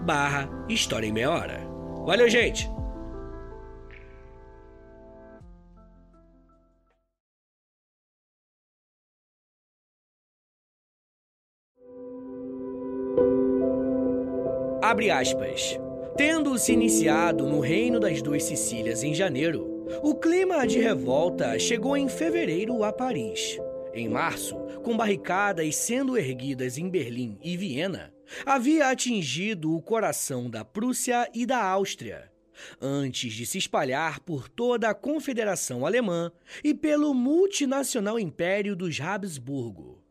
barra 0.00 0.48
História 0.68 1.06
em 1.06 1.12
Meia 1.12 1.30
Hora. 1.30 1.60
Valeu, 2.06 2.28
gente! 2.28 2.70
Abre 14.90 15.08
aspas. 15.08 15.78
Tendo 16.16 16.58
se 16.58 16.72
iniciado 16.72 17.46
no 17.46 17.60
Reino 17.60 18.00
das 18.00 18.20
Duas 18.20 18.42
Sicílias 18.42 19.04
em 19.04 19.14
janeiro, 19.14 19.86
o 20.02 20.16
clima 20.16 20.66
de 20.66 20.80
revolta 20.80 21.56
chegou 21.58 21.96
em 21.96 22.08
fevereiro 22.08 22.82
a 22.82 22.92
Paris. 22.92 23.56
Em 23.94 24.08
março, 24.08 24.56
com 24.82 24.96
barricadas 24.96 25.76
sendo 25.76 26.18
erguidas 26.18 26.76
em 26.76 26.88
Berlim 26.88 27.38
e 27.42 27.56
Viena, 27.56 28.12
havia 28.44 28.88
atingido 28.88 29.74
o 29.74 29.82
coração 29.82 30.48
da 30.48 30.64
Prússia 30.64 31.28
e 31.34 31.44
da 31.44 31.62
Áustria, 31.62 32.30
antes 32.80 33.32
de 33.32 33.46
se 33.46 33.58
espalhar 33.58 34.20
por 34.20 34.48
toda 34.48 34.88
a 34.88 34.94
Confederação 34.94 35.86
Alemã 35.86 36.30
e 36.62 36.74
pelo 36.74 37.14
multinacional 37.14 38.18
Império 38.18 38.76
dos 38.76 39.00
Habsburgo. 39.00 40.02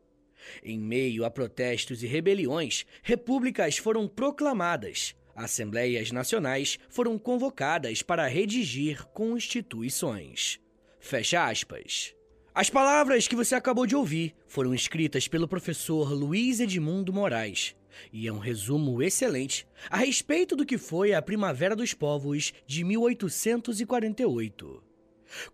Em 0.62 0.78
meio 0.78 1.24
a 1.24 1.30
protestos 1.30 2.02
e 2.02 2.06
rebeliões, 2.06 2.86
repúblicas 3.02 3.76
foram 3.76 4.08
proclamadas, 4.08 5.14
assembleias 5.34 6.10
nacionais 6.10 6.78
foram 6.88 7.18
convocadas 7.18 8.02
para 8.02 8.26
redigir 8.26 9.06
constituições. 9.08 10.58
Fecha 10.98 11.46
aspas. 11.46 12.14
As 12.54 12.68
palavras 12.68 13.28
que 13.28 13.36
você 13.36 13.54
acabou 13.54 13.86
de 13.86 13.94
ouvir 13.94 14.34
foram 14.46 14.74
escritas 14.74 15.28
pelo 15.28 15.46
professor 15.46 16.12
Luiz 16.12 16.58
Edmundo 16.58 17.12
Moraes 17.12 17.76
e 18.12 18.26
é 18.26 18.32
um 18.32 18.38
resumo 18.38 19.02
excelente 19.02 19.66
a 19.88 19.96
respeito 19.96 20.54
do 20.56 20.66
que 20.66 20.78
foi 20.78 21.12
a 21.12 21.22
Primavera 21.22 21.74
dos 21.76 21.94
Povos 21.94 22.52
de 22.66 22.84
1848. 22.84 24.82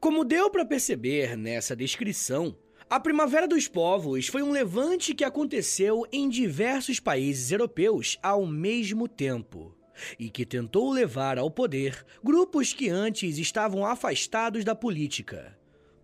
Como 0.00 0.24
deu 0.24 0.50
para 0.50 0.64
perceber 0.64 1.36
nessa 1.36 1.76
descrição, 1.76 2.56
a 2.88 2.98
Primavera 3.00 3.46
dos 3.48 3.68
Povos 3.68 4.28
foi 4.28 4.42
um 4.42 4.50
levante 4.50 5.14
que 5.14 5.24
aconteceu 5.24 6.06
em 6.12 6.28
diversos 6.28 7.00
países 7.00 7.50
europeus 7.50 8.18
ao 8.22 8.46
mesmo 8.46 9.08
tempo 9.08 9.76
e 10.18 10.28
que 10.30 10.44
tentou 10.44 10.90
levar 10.90 11.38
ao 11.38 11.50
poder 11.50 12.04
grupos 12.22 12.72
que 12.72 12.88
antes 12.88 13.38
estavam 13.38 13.84
afastados 13.84 14.64
da 14.64 14.74
política 14.74 15.56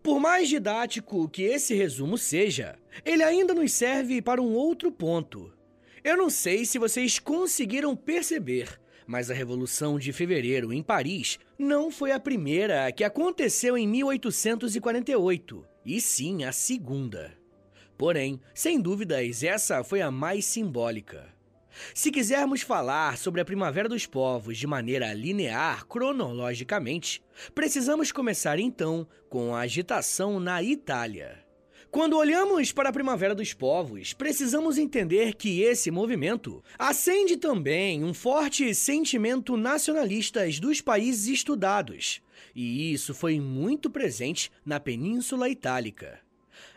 por 0.02 0.18
mais 0.18 0.48
didático 0.48 1.28
que 1.28 1.42
esse 1.42 1.74
resumo 1.74 2.18
seja, 2.18 2.76
ele 3.04 3.22
ainda 3.22 3.54
nos 3.54 3.72
serve 3.72 4.20
para 4.20 4.42
um 4.42 4.52
outro 4.52 4.90
ponto. 4.90 5.52
Eu 6.04 6.16
não 6.16 6.28
sei 6.28 6.64
se 6.64 6.78
vocês 6.80 7.20
conseguiram 7.20 7.94
perceber, 7.94 8.80
Mas 9.06 9.30
a 9.30 9.34
Revolução 9.34 9.98
de 9.98 10.12
Fevereiro 10.12 10.72
em 10.72 10.82
Paris 10.82 11.38
não 11.58 11.90
foi 11.90 12.12
a 12.12 12.20
primeira 12.20 12.90
que 12.92 13.04
aconteceu 13.04 13.76
em 13.76 13.86
1848, 13.86 15.64
e 15.84 16.00
sim 16.00 16.44
a 16.44 16.52
segunda. 16.52 17.36
Porém, 17.96 18.40
sem 18.54 18.80
dúvidas, 18.80 19.42
essa 19.42 19.84
foi 19.84 20.00
a 20.00 20.10
mais 20.10 20.44
simbólica. 20.44 21.32
Se 21.94 22.10
quisermos 22.10 22.62
falar 22.62 23.16
sobre 23.16 23.40
a 23.40 23.44
Primavera 23.44 23.88
dos 23.88 24.06
Povos 24.06 24.58
de 24.58 24.66
maneira 24.66 25.12
linear, 25.12 25.86
cronologicamente, 25.86 27.22
precisamos 27.54 28.12
começar 28.12 28.58
então 28.58 29.06
com 29.28 29.54
a 29.54 29.60
agitação 29.60 30.38
na 30.38 30.62
Itália. 30.62 31.41
Quando 31.92 32.16
olhamos 32.16 32.72
para 32.72 32.88
a 32.88 32.92
Primavera 32.92 33.34
dos 33.34 33.52
Povos, 33.52 34.14
precisamos 34.14 34.78
entender 34.78 35.34
que 35.34 35.60
esse 35.60 35.90
movimento 35.90 36.64
acende 36.78 37.36
também 37.36 38.02
um 38.02 38.14
forte 38.14 38.74
sentimento 38.74 39.58
nacionalista 39.58 40.40
dos 40.58 40.80
países 40.80 41.26
estudados, 41.26 42.22
e 42.56 42.94
isso 42.94 43.12
foi 43.12 43.38
muito 43.38 43.90
presente 43.90 44.50
na 44.64 44.80
Península 44.80 45.50
Itálica. 45.50 46.18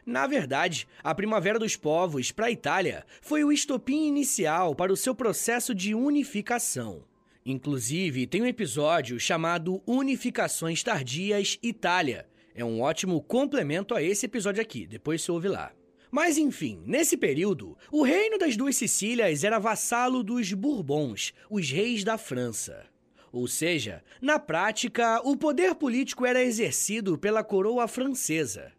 Na 0.06 0.28
verdade, 0.28 0.86
a 1.02 1.16
Primavera 1.16 1.58
dos 1.58 1.78
Povos 1.78 2.30
para 2.30 2.48
a 2.48 2.52
Itália 2.52 3.06
foi 3.22 3.42
o 3.46 3.54
estopim 3.54 4.10
inicial 4.10 4.76
para 4.76 4.92
o 4.92 4.98
seu 4.98 5.16
processo 5.16 5.74
de 5.74 5.96
unificação. 5.96 7.06
Inclusive, 7.46 8.28
tem 8.28 8.42
um 8.42 8.46
episódio 8.46 9.18
chamado 9.18 9.82
Unificações 9.88 10.84
Tardias 10.84 11.58
Itália, 11.64 12.28
é 12.56 12.64
um 12.64 12.82
ótimo 12.82 13.22
complemento 13.22 13.94
a 13.94 14.02
esse 14.02 14.26
episódio 14.26 14.62
aqui, 14.62 14.88
depois 14.88 15.22
você 15.22 15.30
ouve 15.30 15.50
lá. 15.50 15.74
Mas 16.10 16.38
enfim, 16.38 16.82
nesse 16.86 17.18
período, 17.18 17.78
o 17.92 18.02
reino 18.02 18.38
das 18.38 18.56
duas 18.56 18.78
Sicílias 18.78 19.44
era 19.44 19.60
vassalo 19.60 20.24
dos 20.24 20.54
Bourbons, 20.54 21.34
os 21.50 21.70
reis 21.70 22.06
da 22.06 22.18
França. 22.18 22.86
Ou 23.30 23.46
seja, 23.46 24.02
na 24.22 24.40
prática, 24.40 25.20
o 25.26 25.36
poder 25.36 25.76
político 25.76 26.26
era 26.26 26.42
exercido 26.42 27.18
pela 27.18 27.44
coroa 27.44 27.86
francesa. 27.90 28.72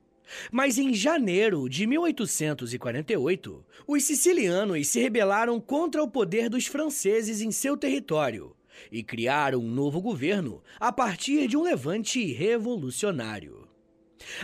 Mas 0.51 0.79
em 0.79 0.95
janeiro 0.95 1.69
de 1.69 1.87
1848, 1.87 3.67
os 3.87 4.05
sicilianos 4.05 4.89
se 4.89 4.99
rebelaram 4.99 5.61
contra 5.61 6.03
o 6.03 6.09
poder 6.09 6.49
dos 6.49 6.67
franceses 6.67 7.43
em 7.43 7.53
seu 7.53 7.77
território 7.77 8.56
e 8.91 9.03
criaram 9.03 9.61
um 9.61 9.71
novo 9.71 10.01
governo 10.01 10.63
a 10.79 10.93
partir 10.93 11.49
de 11.49 11.57
um 11.57 11.63
levante 11.63 12.33
revolucionário. 12.33 13.67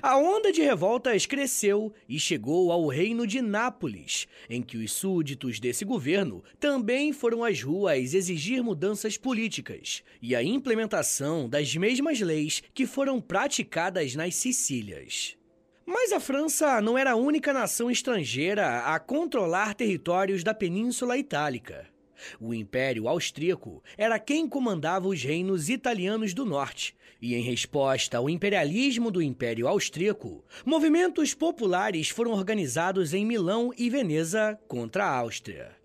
A 0.03 0.17
onda 0.17 0.53
de 0.53 0.63
revoltas 0.63 1.27
cresceu 1.27 1.93
e 2.09 2.19
chegou 2.19 2.71
ao 2.71 2.87
reino 2.87 3.27
de 3.27 3.41
Nápoles, 3.41 4.27
em 4.49 4.63
que 4.63 4.77
os 4.77 4.93
súditos 4.93 5.59
desse 5.59 5.85
governo 5.85 6.43
também 6.61 7.13
foram 7.13 7.43
às 7.43 7.63
ruas 7.63 8.15
exigir 8.15 8.63
mudanças 8.63 9.17
políticas 9.17 10.03
e 10.21 10.35
a 10.35 10.43
implementação 10.43 11.49
das 11.49 11.75
mesmas 11.75 12.21
leis 12.21 12.63
que 12.75 12.87
foram 12.87 13.21
praticadas 13.21 14.15
nas 14.15 14.35
Sicílias. 14.35 15.37
Mas 15.85 16.13
a 16.13 16.21
França 16.21 16.81
não 16.81 16.97
era 16.97 17.13
a 17.13 17.17
única 17.17 17.53
nação 17.53 17.91
estrangeira 17.91 18.81
a 18.81 18.99
controlar 19.01 19.75
territórios 19.75 20.45
da 20.45 20.55
Península 20.55 21.19
Itálica. 21.19 21.92
O 22.41 22.53
Império 22.55 23.09
Austríaco 23.09 23.83
era 23.97 24.19
quem 24.19 24.49
comandava 24.49 25.09
os 25.09 25.23
reinos 25.23 25.69
italianos 25.69 26.35
do 26.35 26.45
norte, 26.45 26.95
e 27.21 27.35
em 27.35 27.43
resposta 27.43 28.19
ao 28.19 28.29
imperialismo 28.29 29.11
do 29.11 29.23
Império 29.23 29.69
Austríaco, 29.69 30.45
movimentos 30.65 31.35
populares 31.35 32.09
foram 32.09 32.33
organizados 32.33 33.15
em 33.15 33.25
Milão 33.25 33.73
e 33.77 33.89
Veneza 33.89 34.59
contra 34.67 35.05
a 35.05 35.19
Áustria. 35.19 35.77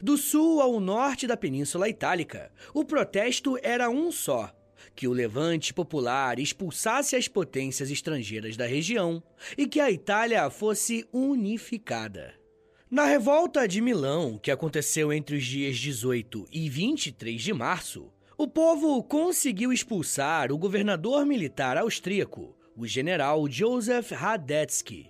Do 0.00 0.16
sul 0.16 0.60
ao 0.60 0.78
norte 0.78 1.26
da 1.26 1.36
Península 1.36 1.88
Itálica, 1.88 2.52
o 2.74 2.84
protesto 2.84 3.58
era 3.62 3.88
um 3.88 4.12
só: 4.12 4.54
que 4.94 5.08
o 5.08 5.12
levante 5.12 5.72
popular 5.72 6.38
expulsasse 6.38 7.16
as 7.16 7.28
potências 7.28 7.90
estrangeiras 7.90 8.56
da 8.56 8.66
região 8.66 9.22
e 9.56 9.66
que 9.66 9.80
a 9.80 9.90
Itália 9.90 10.48
fosse 10.50 11.06
unificada. 11.12 12.39
Na 12.90 13.04
revolta 13.04 13.68
de 13.68 13.80
Milão, 13.80 14.36
que 14.36 14.50
aconteceu 14.50 15.12
entre 15.12 15.36
os 15.36 15.44
dias 15.44 15.78
18 15.78 16.48
e 16.50 16.68
23 16.68 17.40
de 17.40 17.52
março, 17.52 18.12
o 18.36 18.48
povo 18.48 19.00
conseguiu 19.04 19.72
expulsar 19.72 20.50
o 20.50 20.58
governador 20.58 21.24
militar 21.24 21.78
austríaco, 21.78 22.52
o 22.76 22.84
general 22.88 23.48
Joseph 23.48 24.10
Radetzky. 24.10 25.08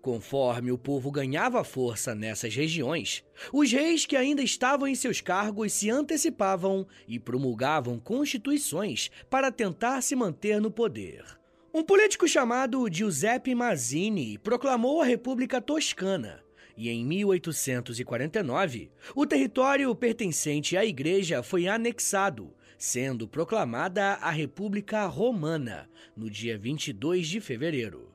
Conforme 0.00 0.72
o 0.72 0.78
povo 0.78 1.12
ganhava 1.12 1.62
força 1.62 2.12
nessas 2.12 2.56
regiões, 2.56 3.22
os 3.52 3.70
reis 3.70 4.04
que 4.04 4.16
ainda 4.16 4.42
estavam 4.42 4.88
em 4.88 4.96
seus 4.96 5.20
cargos 5.20 5.72
se 5.72 5.88
antecipavam 5.88 6.84
e 7.06 7.20
promulgavam 7.20 8.00
constituições 8.00 9.12
para 9.30 9.52
tentar 9.52 10.00
se 10.00 10.16
manter 10.16 10.60
no 10.60 10.72
poder. 10.72 11.24
Um 11.72 11.84
político 11.84 12.26
chamado 12.26 12.88
Giuseppe 12.92 13.54
Mazzini 13.54 14.38
proclamou 14.38 15.00
a 15.00 15.04
República 15.04 15.60
Toscana, 15.60 16.41
e 16.76 16.88
em 16.88 17.04
1849, 17.04 18.90
o 19.14 19.26
território 19.26 19.94
pertencente 19.94 20.76
à 20.76 20.84
igreja 20.84 21.42
foi 21.42 21.68
anexado, 21.68 22.54
sendo 22.78 23.28
proclamada 23.28 24.14
a 24.14 24.30
República 24.30 25.06
Romana 25.06 25.88
no 26.16 26.28
dia 26.28 26.58
22 26.58 27.28
de 27.28 27.40
fevereiro. 27.40 28.12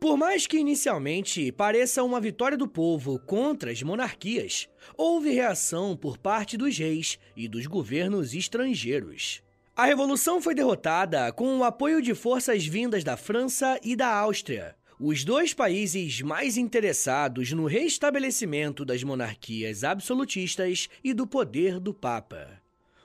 Por 0.00 0.16
mais 0.16 0.46
que 0.46 0.56
inicialmente 0.56 1.52
pareça 1.52 2.02
uma 2.02 2.20
vitória 2.20 2.56
do 2.56 2.66
povo 2.66 3.18
contra 3.18 3.70
as 3.70 3.82
monarquias, 3.82 4.66
houve 4.96 5.30
reação 5.30 5.94
por 5.94 6.16
parte 6.16 6.56
dos 6.56 6.78
reis 6.78 7.18
e 7.36 7.46
dos 7.46 7.66
governos 7.66 8.34
estrangeiros. 8.34 9.42
A 9.76 9.84
revolução 9.84 10.40
foi 10.40 10.54
derrotada 10.54 11.30
com 11.32 11.58
o 11.58 11.64
apoio 11.64 12.00
de 12.00 12.14
forças 12.14 12.66
vindas 12.66 13.04
da 13.04 13.16
França 13.16 13.78
e 13.82 13.94
da 13.94 14.08
Áustria, 14.08 14.74
os 15.02 15.24
dois 15.24 15.54
países 15.54 16.20
mais 16.20 16.58
interessados 16.58 17.52
no 17.52 17.64
restabelecimento 17.64 18.84
das 18.84 19.02
monarquias 19.02 19.82
absolutistas 19.82 20.90
e 21.02 21.14
do 21.14 21.26
poder 21.26 21.80
do 21.80 21.94
Papa. 21.94 22.60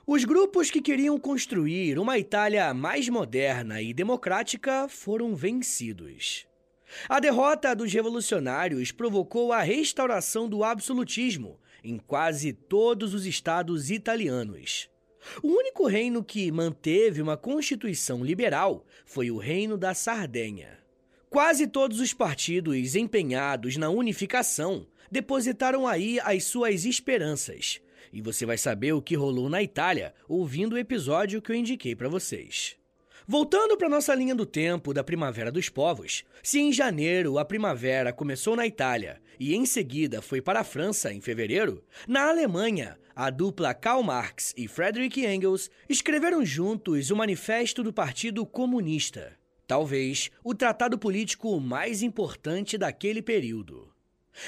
Os 0.06 0.22
grupos 0.22 0.70
que 0.70 0.82
queriam 0.82 1.18
construir 1.18 1.98
uma 1.98 2.18
Itália 2.18 2.74
mais 2.74 3.08
moderna 3.08 3.80
e 3.80 3.94
democrática 3.94 4.86
foram 4.90 5.34
vencidos. 5.34 6.46
A 7.08 7.18
derrota 7.18 7.74
dos 7.74 7.90
revolucionários 7.90 8.92
provocou 8.92 9.50
a 9.50 9.62
restauração 9.62 10.50
do 10.50 10.62
absolutismo 10.62 11.58
em 11.82 11.96
quase 11.96 12.52
todos 12.52 13.14
os 13.14 13.24
estados 13.24 13.90
italianos. 13.90 14.90
O 15.42 15.48
único 15.48 15.86
reino 15.86 16.22
que 16.22 16.52
manteve 16.52 17.22
uma 17.22 17.38
constituição 17.38 18.22
liberal 18.22 18.84
foi 19.06 19.30
o 19.30 19.38
Reino 19.38 19.78
da 19.78 19.94
Sardenha. 19.94 20.85
Quase 21.36 21.66
todos 21.66 22.00
os 22.00 22.14
partidos 22.14 22.96
empenhados 22.96 23.76
na 23.76 23.90
unificação 23.90 24.86
depositaram 25.12 25.86
aí 25.86 26.18
as 26.20 26.44
suas 26.44 26.86
esperanças. 26.86 27.78
E 28.10 28.22
você 28.22 28.46
vai 28.46 28.56
saber 28.56 28.94
o 28.94 29.02
que 29.02 29.14
rolou 29.14 29.50
na 29.50 29.62
Itália 29.62 30.14
ouvindo 30.26 30.72
o 30.72 30.78
episódio 30.78 31.42
que 31.42 31.52
eu 31.52 31.54
indiquei 31.54 31.94
para 31.94 32.08
vocês. 32.08 32.78
Voltando 33.28 33.76
para 33.76 33.86
nossa 33.86 34.14
linha 34.14 34.34
do 34.34 34.46
tempo 34.46 34.94
da 34.94 35.04
Primavera 35.04 35.52
dos 35.52 35.68
Povos, 35.68 36.24
se 36.42 36.58
em 36.58 36.72
janeiro 36.72 37.38
a 37.38 37.44
primavera 37.44 38.14
começou 38.14 38.56
na 38.56 38.66
Itália 38.66 39.20
e 39.38 39.54
em 39.54 39.66
seguida 39.66 40.22
foi 40.22 40.40
para 40.40 40.60
a 40.60 40.64
França 40.64 41.12
em 41.12 41.20
fevereiro, 41.20 41.84
na 42.08 42.30
Alemanha, 42.30 42.96
a 43.14 43.28
dupla 43.28 43.74
Karl 43.74 44.02
Marx 44.02 44.54
e 44.56 44.66
Friedrich 44.66 45.20
Engels 45.22 45.70
escreveram 45.86 46.42
juntos 46.46 47.10
o 47.10 47.16
Manifesto 47.16 47.82
do 47.82 47.92
Partido 47.92 48.46
Comunista 48.46 49.36
talvez 49.66 50.30
o 50.44 50.54
tratado 50.54 50.98
político 50.98 51.60
mais 51.60 52.02
importante 52.02 52.78
daquele 52.78 53.20
período. 53.20 53.92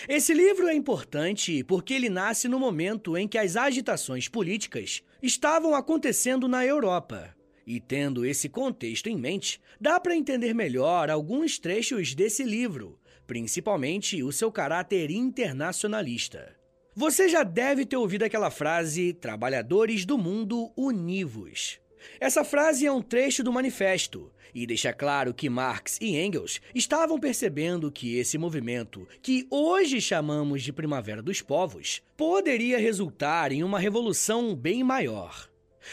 Esse 0.08 0.34
livro 0.34 0.68
é 0.68 0.74
importante 0.74 1.64
porque 1.64 1.94
ele 1.94 2.10
nasce 2.10 2.46
no 2.46 2.58
momento 2.58 3.16
em 3.16 3.26
que 3.26 3.38
as 3.38 3.56
agitações 3.56 4.28
políticas 4.28 5.02
estavam 5.22 5.74
acontecendo 5.74 6.46
na 6.46 6.64
Europa. 6.64 7.34
E 7.66 7.80
tendo 7.80 8.24
esse 8.24 8.48
contexto 8.48 9.08
em 9.08 9.16
mente, 9.16 9.60
dá 9.80 9.98
para 10.00 10.16
entender 10.16 10.54
melhor 10.54 11.10
alguns 11.10 11.58
trechos 11.58 12.14
desse 12.14 12.42
livro, 12.42 12.98
principalmente 13.26 14.22
o 14.22 14.32
seu 14.32 14.50
caráter 14.50 15.10
internacionalista. 15.10 16.56
Você 16.94 17.28
já 17.28 17.42
deve 17.42 17.84
ter 17.86 17.96
ouvido 17.96 18.24
aquela 18.24 18.50
frase: 18.50 19.12
Trabalhadores 19.12 20.04
do 20.04 20.18
mundo 20.18 20.72
univos. 20.76 21.78
Essa 22.20 22.44
frase 22.44 22.86
é 22.86 22.92
um 22.92 23.02
trecho 23.02 23.42
do 23.42 23.52
manifesto 23.52 24.30
e 24.54 24.66
deixa 24.66 24.92
claro 24.92 25.34
que 25.34 25.48
Marx 25.48 25.98
e 26.00 26.16
Engels 26.16 26.60
estavam 26.74 27.18
percebendo 27.18 27.92
que 27.92 28.16
esse 28.16 28.38
movimento, 28.38 29.06
que 29.22 29.46
hoje 29.50 30.00
chamamos 30.00 30.62
de 30.62 30.72
Primavera 30.72 31.22
dos 31.22 31.42
Povos, 31.42 32.02
poderia 32.16 32.78
resultar 32.78 33.52
em 33.52 33.62
uma 33.62 33.78
revolução 33.78 34.54
bem 34.54 34.82
maior. 34.82 35.48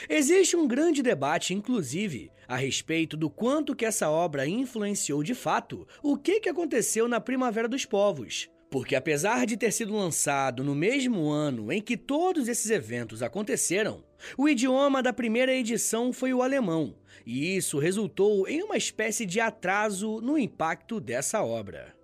Existe 0.10 0.56
um 0.56 0.68
grande 0.68 1.02
debate, 1.02 1.54
inclusive, 1.54 2.32
a 2.48 2.56
respeito 2.56 3.16
do 3.16 3.30
quanto 3.30 3.76
que 3.76 3.86
essa 3.86 4.10
obra 4.10 4.48
influenciou 4.48 5.24
de 5.24 5.34
fato 5.34 5.88
o 6.04 6.18
que, 6.18 6.40
que 6.40 6.50
aconteceu 6.50 7.08
na 7.08 7.20
Primavera 7.20 7.68
dos 7.68 7.86
Povos, 7.86 8.50
Porque 8.76 8.94
apesar 8.94 9.46
de 9.46 9.56
ter 9.56 9.72
sido 9.72 9.96
lançado 9.96 10.62
no 10.62 10.76
mesmo 10.76 11.30
ano 11.30 11.72
em 11.72 11.82
que 11.82 11.96
todos 11.96 12.50
esses 12.50 12.70
eventos 12.70 13.24
aconteceram, 13.24 14.04
o 14.38 14.50
idioma 14.50 15.02
da 15.02 15.14
primeira 15.14 15.56
edição 15.56 16.12
foi 16.12 16.34
o 16.34 16.42
alemão, 16.42 16.94
e 17.26 17.56
isso 17.56 17.80
resultou 17.80 18.46
em 18.50 18.62
uma 18.62 18.76
espécie 18.76 19.26
de 19.26 19.40
atraso 19.40 20.20
no 20.20 20.38
impacto 20.38 21.00
dessa 21.00 21.42
obra. 21.42 21.96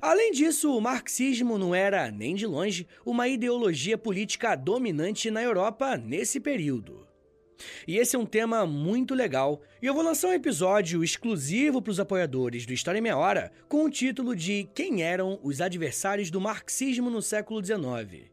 Além 0.00 0.32
disso, 0.32 0.74
o 0.74 0.80
marxismo 0.80 1.58
não 1.58 1.74
era, 1.74 2.10
nem 2.10 2.34
de 2.34 2.46
longe, 2.46 2.88
uma 3.04 3.28
ideologia 3.28 3.98
política 3.98 4.56
dominante 4.56 5.30
na 5.30 5.42
Europa 5.42 5.98
nesse 5.98 6.40
período. 6.40 7.07
E 7.86 7.96
esse 7.96 8.16
é 8.16 8.18
um 8.18 8.26
tema 8.26 8.66
muito 8.66 9.14
legal, 9.14 9.60
e 9.82 9.86
eu 9.86 9.94
vou 9.94 10.02
lançar 10.02 10.28
um 10.28 10.32
episódio 10.32 11.02
exclusivo 11.02 11.82
para 11.82 11.90
os 11.90 12.00
apoiadores 12.00 12.66
do 12.66 12.72
História 12.72 12.98
em 12.98 13.02
Meia 13.02 13.16
Hora 13.16 13.52
com 13.68 13.84
o 13.84 13.90
título 13.90 14.34
de 14.34 14.68
Quem 14.74 15.02
eram 15.02 15.38
os 15.42 15.60
adversários 15.60 16.30
do 16.30 16.40
marxismo 16.40 17.10
no 17.10 17.22
século 17.22 17.64
XIX. 17.64 18.28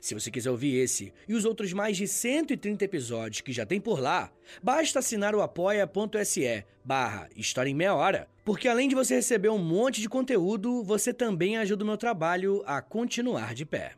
Se 0.00 0.14
você 0.14 0.30
quiser 0.30 0.50
ouvir 0.50 0.74
esse 0.76 1.12
e 1.28 1.34
os 1.34 1.44
outros 1.44 1.72
mais 1.72 1.96
de 1.96 2.08
130 2.08 2.84
episódios 2.84 3.40
que 3.40 3.52
já 3.52 3.64
tem 3.64 3.80
por 3.80 4.00
lá, 4.00 4.32
basta 4.62 4.98
assinar 4.98 5.34
o 5.34 5.40
apoia.se 5.40 6.64
barra 6.84 7.28
História 7.36 7.70
em 7.70 7.74
Meia 7.74 7.94
Hora, 7.94 8.28
porque 8.44 8.68
além 8.68 8.88
de 8.88 8.94
você 8.94 9.16
receber 9.16 9.48
um 9.48 9.58
monte 9.58 10.00
de 10.00 10.08
conteúdo, 10.08 10.82
você 10.82 11.12
também 11.12 11.56
ajuda 11.56 11.84
o 11.84 11.86
meu 11.86 11.96
trabalho 11.96 12.62
a 12.66 12.80
continuar 12.80 13.54
de 13.54 13.64
pé. 13.64 13.94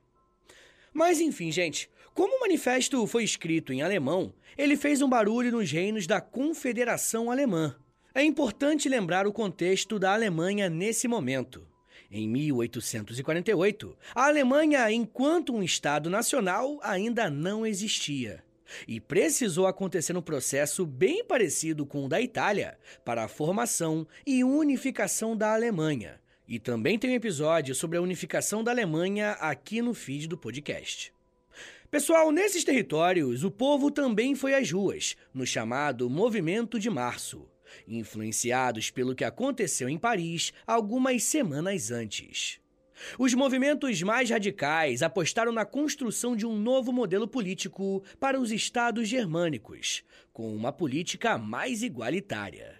Mas 0.93 1.21
enfim, 1.21 1.53
gente, 1.53 1.91
como 2.19 2.37
o 2.37 2.41
manifesto 2.41 3.07
foi 3.07 3.23
escrito 3.23 3.73
em 3.73 3.81
alemão, 3.81 4.35
ele 4.57 4.77
fez 4.77 5.01
um 5.01 5.09
barulho 5.09 5.53
nos 5.53 5.71
reinos 5.71 6.05
da 6.05 6.21
Confederação 6.21 7.31
Alemã. 7.31 7.77
É 8.13 8.25
importante 8.25 8.89
lembrar 8.89 9.25
o 9.25 9.33
contexto 9.33 10.01
da 10.01 10.15
Alemanha 10.15 10.69
nesse 10.69 11.07
momento. 11.07 11.65
Em 12.11 12.27
1848, 12.27 13.97
a 14.17 14.27
Alemanha, 14.27 14.91
enquanto 14.91 15.55
um 15.55 15.63
Estado 15.63 16.11
nacional, 16.11 16.81
ainda 16.83 17.31
não 17.31 17.65
existia. 17.65 18.43
E 18.89 18.99
precisou 18.99 19.69
acontecer 19.69 20.17
um 20.17 20.21
processo 20.21 20.85
bem 20.85 21.25
parecido 21.25 21.87
com 21.87 22.05
o 22.05 22.09
da 22.09 22.21
Itália 22.21 22.77
para 23.05 23.23
a 23.23 23.29
formação 23.29 24.05
e 24.27 24.43
unificação 24.43 25.37
da 25.37 25.55
Alemanha. 25.55 26.21
E 26.49 26.59
também 26.59 26.99
tem 26.99 27.11
um 27.11 27.15
episódio 27.15 27.77
sobre 27.77 27.97
a 27.97 28.03
unificação 28.03 28.65
da 28.65 28.73
Alemanha 28.73 29.35
aqui 29.35 29.81
no 29.81 29.95
feed 29.95 30.27
do 30.27 30.37
podcast. 30.37 31.17
Pessoal, 31.91 32.31
nesses 32.31 32.65
territórios, 32.65 33.45
o 33.45 33.51
povo 33.51 33.91
também 33.91 34.35
foi 34.35 34.55
às 34.55 34.71
ruas, 34.71 35.17
no 35.33 35.47
chamado 35.47 36.09
Movimento 36.11 36.79
de 36.79 36.91
Março 36.91 37.49
influenciados 37.87 38.91
pelo 38.91 39.15
que 39.15 39.25
aconteceu 39.25 39.89
em 39.89 39.99
Paris 39.99 40.53
algumas 40.67 41.23
semanas 41.25 41.91
antes. 41.91 42.61
Os 43.17 43.33
movimentos 43.33 44.03
mais 44.03 44.29
radicais 44.29 45.03
apostaram 45.03 45.53
na 45.53 45.65
construção 45.65 46.35
de 46.35 46.45
um 46.45 46.57
novo 46.57 46.93
modelo 46.93 47.29
político 47.29 48.03
para 48.19 48.41
os 48.41 48.51
estados 48.51 49.07
germânicos, 49.09 50.03
com 50.33 50.53
uma 50.55 50.73
política 50.73 51.39
mais 51.39 51.83
igualitária. 51.83 52.77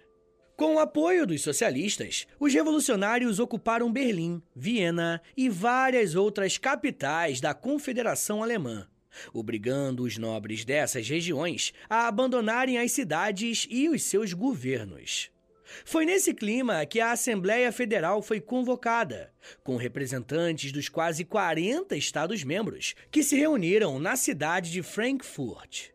Com 0.57 0.75
o 0.75 0.79
apoio 0.79 1.25
dos 1.25 1.41
socialistas, 1.41 2.27
os 2.37 2.53
revolucionários 2.53 3.39
ocuparam 3.39 3.89
Berlim, 3.89 4.41
Viena 4.53 5.21
e 5.37 5.47
várias 5.47 6.15
outras 6.15 6.57
capitais 6.57 7.39
da 7.39 7.53
Confederação 7.53 8.43
Alemã, 8.43 8.85
obrigando 9.33 10.03
os 10.03 10.17
nobres 10.17 10.65
dessas 10.65 11.07
regiões 11.07 11.73
a 11.89 12.07
abandonarem 12.07 12.77
as 12.77 12.91
cidades 12.91 13.67
e 13.69 13.89
os 13.89 14.03
seus 14.03 14.33
governos. 14.33 15.31
Foi 15.85 16.05
nesse 16.05 16.33
clima 16.33 16.85
que 16.85 16.99
a 16.99 17.11
Assembleia 17.11 17.71
Federal 17.71 18.21
foi 18.21 18.41
convocada, 18.41 19.31
com 19.63 19.75
representantes 19.75 20.71
dos 20.71 20.89
quase 20.89 21.23
40 21.23 21.95
Estados-membros 21.95 22.95
que 23.11 23.23
se 23.23 23.35
reuniram 23.35 23.99
na 23.99 24.15
cidade 24.15 24.71
de 24.71 24.81
Frankfurt. 24.81 25.89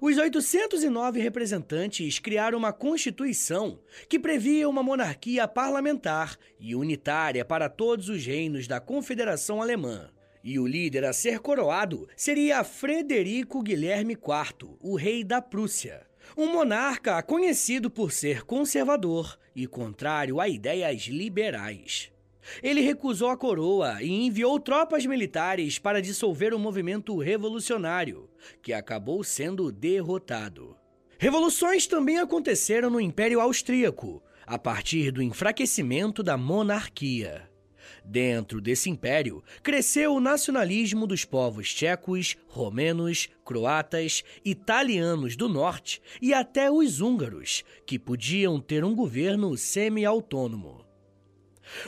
Os 0.00 0.16
809 0.16 1.20
representantes 1.20 2.18
criaram 2.18 2.58
uma 2.58 2.72
constituição 2.72 3.80
que 4.08 4.18
previa 4.18 4.68
uma 4.68 4.82
monarquia 4.82 5.46
parlamentar 5.46 6.38
e 6.58 6.74
unitária 6.74 7.44
para 7.44 7.68
todos 7.68 8.08
os 8.08 8.24
reinos 8.24 8.66
da 8.66 8.80
Confederação 8.80 9.60
Alemã. 9.60 10.10
E 10.44 10.58
o 10.58 10.66
líder 10.66 11.06
a 11.06 11.12
ser 11.14 11.38
coroado 11.38 12.06
seria 12.14 12.62
Frederico 12.62 13.62
Guilherme 13.62 14.12
IV, 14.12 14.76
o 14.78 14.94
rei 14.94 15.24
da 15.24 15.40
Prússia. 15.40 16.06
Um 16.36 16.52
monarca 16.52 17.22
conhecido 17.22 17.90
por 17.90 18.12
ser 18.12 18.44
conservador 18.44 19.38
e 19.56 19.66
contrário 19.66 20.38
a 20.38 20.46
ideias 20.46 21.04
liberais. 21.04 22.12
Ele 22.62 22.82
recusou 22.82 23.30
a 23.30 23.38
coroa 23.38 24.02
e 24.02 24.26
enviou 24.26 24.60
tropas 24.60 25.06
militares 25.06 25.78
para 25.78 26.02
dissolver 26.02 26.52
o 26.52 26.58
movimento 26.58 27.16
revolucionário, 27.16 28.28
que 28.62 28.74
acabou 28.74 29.24
sendo 29.24 29.72
derrotado. 29.72 30.76
Revoluções 31.18 31.86
também 31.86 32.18
aconteceram 32.18 32.90
no 32.90 33.00
Império 33.00 33.40
Austríaco, 33.40 34.22
a 34.46 34.58
partir 34.58 35.10
do 35.10 35.22
enfraquecimento 35.22 36.22
da 36.22 36.36
monarquia. 36.36 37.48
Dentro 38.04 38.60
desse 38.60 38.90
império, 38.90 39.42
cresceu 39.62 40.14
o 40.14 40.20
nacionalismo 40.20 41.06
dos 41.06 41.24
povos 41.24 41.72
tchecos, 41.72 42.36
romenos, 42.46 43.30
croatas, 43.44 44.22
italianos 44.44 45.36
do 45.36 45.48
norte 45.48 46.02
e 46.20 46.34
até 46.34 46.70
os 46.70 47.00
húngaros, 47.00 47.64
que 47.86 47.98
podiam 47.98 48.60
ter 48.60 48.84
um 48.84 48.94
governo 48.94 49.56
semi-autônomo. 49.56 50.84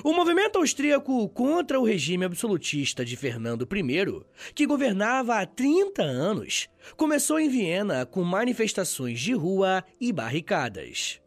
O 0.02 0.14
movimento 0.14 0.56
austríaco 0.58 1.28
contra 1.28 1.78
o 1.78 1.84
regime 1.84 2.24
absolutista 2.24 3.04
de 3.04 3.14
Fernando 3.14 3.68
I, 3.70 4.24
que 4.54 4.66
governava 4.66 5.38
há 5.38 5.44
30 5.44 6.02
anos, 6.02 6.66
começou 6.96 7.38
em 7.38 7.50
Viena 7.50 8.06
com 8.06 8.24
manifestações 8.24 9.20
de 9.20 9.34
rua 9.34 9.84
e 10.00 10.10
barricadas. 10.12 11.20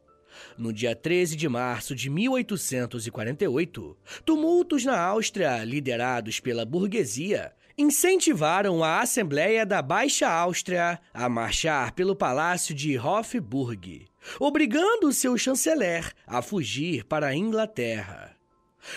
No 0.59 0.73
dia 0.73 0.93
13 0.93 1.37
de 1.37 1.47
março 1.47 1.95
de 1.95 2.09
1848, 2.09 3.97
tumultos 4.25 4.83
na 4.83 4.99
Áustria, 4.99 5.63
liderados 5.63 6.41
pela 6.41 6.65
burguesia, 6.65 7.53
incentivaram 7.77 8.83
a 8.83 8.99
Assembleia 8.99 9.65
da 9.65 9.81
Baixa 9.81 10.27
Áustria 10.27 10.99
a 11.13 11.29
marchar 11.29 11.93
pelo 11.93 12.13
Palácio 12.13 12.75
de 12.75 12.99
Hofburg, 12.99 14.05
obrigando 14.37 15.13
seu 15.13 15.37
chanceler 15.37 16.11
a 16.27 16.41
fugir 16.41 17.05
para 17.05 17.27
a 17.27 17.35
Inglaterra. 17.35 18.38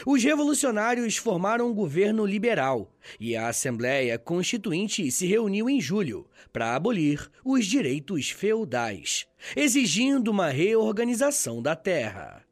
Os 0.07 0.23
revolucionários 0.23 1.17
formaram 1.17 1.69
um 1.69 1.75
governo 1.75 2.25
liberal 2.25 2.93
e 3.19 3.37
a 3.37 3.49
Assembleia 3.49 4.19
Constituinte 4.19 5.11
se 5.11 5.27
reuniu 5.27 5.69
em 5.69 5.81
julho 5.81 6.27
para 6.53 6.75
abolir 6.75 7.31
os 7.45 7.67
direitos 7.67 8.31
feudais, 8.31 9.27
exigindo 9.57 10.31
uma 10.31 10.49
reorganização 10.49 11.61
da 11.61 11.75
terra. 11.75 12.45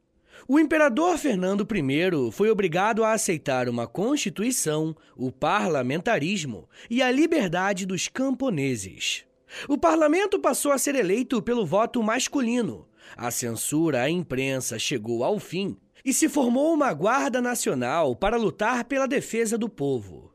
O 0.48 0.58
imperador 0.58 1.16
Fernando 1.16 1.62
I 1.62 2.32
foi 2.32 2.50
obrigado 2.50 3.04
a 3.04 3.12
aceitar 3.12 3.68
uma 3.68 3.86
constituição, 3.86 4.96
o 5.16 5.30
parlamentarismo 5.30 6.68
e 6.88 7.00
a 7.00 7.10
liberdade 7.10 7.86
dos 7.86 8.08
camponeses. 8.08 9.24
O 9.68 9.78
parlamento 9.78 10.40
passou 10.40 10.72
a 10.72 10.78
ser 10.78 10.94
eleito 10.94 11.40
pelo 11.40 11.64
voto 11.64 12.02
masculino. 12.02 12.86
A 13.16 13.30
censura 13.30 14.02
à 14.02 14.10
imprensa 14.10 14.78
chegou 14.78 15.22
ao 15.22 15.38
fim 15.38 15.76
e 16.04 16.12
se 16.12 16.28
formou 16.28 16.72
uma 16.72 16.92
Guarda 16.92 17.40
Nacional 17.40 18.14
para 18.14 18.36
lutar 18.36 18.84
pela 18.84 19.06
defesa 19.06 19.56
do 19.56 19.68
povo. 19.68 20.32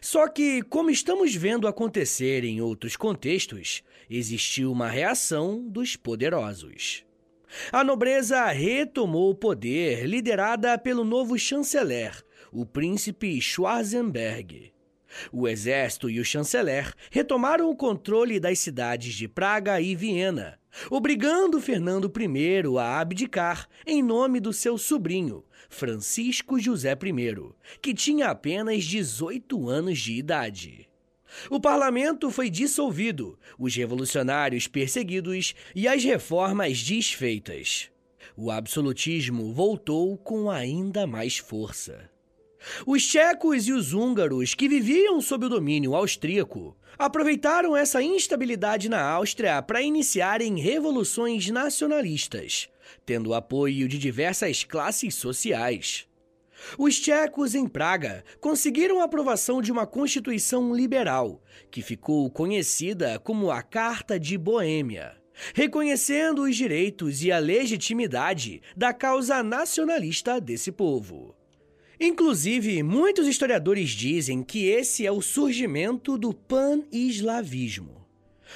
Só 0.00 0.28
que, 0.28 0.62
como 0.62 0.90
estamos 0.90 1.34
vendo 1.34 1.68
acontecer 1.68 2.44
em 2.44 2.60
outros 2.60 2.96
contextos, 2.96 3.82
existiu 4.08 4.72
uma 4.72 4.88
reação 4.88 5.66
dos 5.68 5.96
poderosos. 5.96 7.04
A 7.70 7.84
nobreza 7.84 8.46
retomou 8.46 9.30
o 9.30 9.34
poder, 9.34 10.06
liderada 10.06 10.76
pelo 10.78 11.04
novo 11.04 11.38
chanceler, 11.38 12.24
o 12.50 12.66
príncipe 12.66 13.40
Schwarzenberg. 13.40 14.72
O 15.32 15.46
exército 15.46 16.10
e 16.10 16.18
o 16.18 16.24
chanceler 16.24 16.92
retomaram 17.10 17.70
o 17.70 17.76
controle 17.76 18.40
das 18.40 18.58
cidades 18.58 19.14
de 19.14 19.28
Praga 19.28 19.80
e 19.80 19.94
Viena, 19.94 20.58
obrigando 20.90 21.60
Fernando 21.60 22.12
I 22.16 22.78
a 22.78 23.00
abdicar 23.00 23.68
em 23.86 24.02
nome 24.02 24.40
do 24.40 24.52
seu 24.52 24.76
sobrinho, 24.78 25.44
Francisco 25.68 26.58
José 26.58 26.92
I, 26.92 27.52
que 27.80 27.94
tinha 27.94 28.28
apenas 28.28 28.84
18 28.84 29.68
anos 29.68 29.98
de 29.98 30.14
idade. 30.14 30.88
O 31.50 31.60
parlamento 31.60 32.30
foi 32.30 32.48
dissolvido, 32.48 33.38
os 33.58 33.74
revolucionários 33.74 34.66
perseguidos 34.66 35.54
e 35.74 35.88
as 35.88 36.04
reformas 36.04 36.82
desfeitas. 36.82 37.90
O 38.36 38.50
absolutismo 38.50 39.52
voltou 39.52 40.16
com 40.16 40.50
ainda 40.50 41.06
mais 41.06 41.38
força. 41.38 42.13
Os 42.86 43.06
tchecos 43.06 43.66
e 43.66 43.72
os 43.72 43.92
húngaros, 43.92 44.54
que 44.54 44.68
viviam 44.68 45.20
sob 45.20 45.46
o 45.46 45.48
domínio 45.48 45.94
austríaco, 45.94 46.76
aproveitaram 46.98 47.76
essa 47.76 48.02
instabilidade 48.02 48.88
na 48.88 49.02
Áustria 49.02 49.60
para 49.62 49.82
iniciarem 49.82 50.58
revoluções 50.58 51.48
nacionalistas, 51.50 52.68
tendo 53.04 53.34
apoio 53.34 53.88
de 53.88 53.98
diversas 53.98 54.64
classes 54.64 55.14
sociais. 55.14 56.06
Os 56.78 56.98
tchecos 56.98 57.54
em 57.54 57.66
Praga 57.66 58.24
conseguiram 58.40 59.00
a 59.00 59.04
aprovação 59.04 59.60
de 59.60 59.70
uma 59.70 59.86
constituição 59.86 60.74
liberal, 60.74 61.42
que 61.70 61.82
ficou 61.82 62.30
conhecida 62.30 63.18
como 63.18 63.50
a 63.50 63.62
Carta 63.62 64.18
de 64.18 64.38
Boêmia, 64.38 65.16
reconhecendo 65.52 66.42
os 66.42 66.56
direitos 66.56 67.22
e 67.22 67.30
a 67.30 67.38
legitimidade 67.38 68.62
da 68.76 68.94
causa 68.94 69.42
nacionalista 69.42 70.40
desse 70.40 70.72
povo. 70.72 71.34
Inclusive, 72.04 72.82
muitos 72.82 73.26
historiadores 73.26 73.88
dizem 73.88 74.42
que 74.42 74.66
esse 74.66 75.06
é 75.06 75.10
o 75.10 75.22
surgimento 75.22 76.18
do 76.18 76.34
pan-eslavismo. 76.34 78.06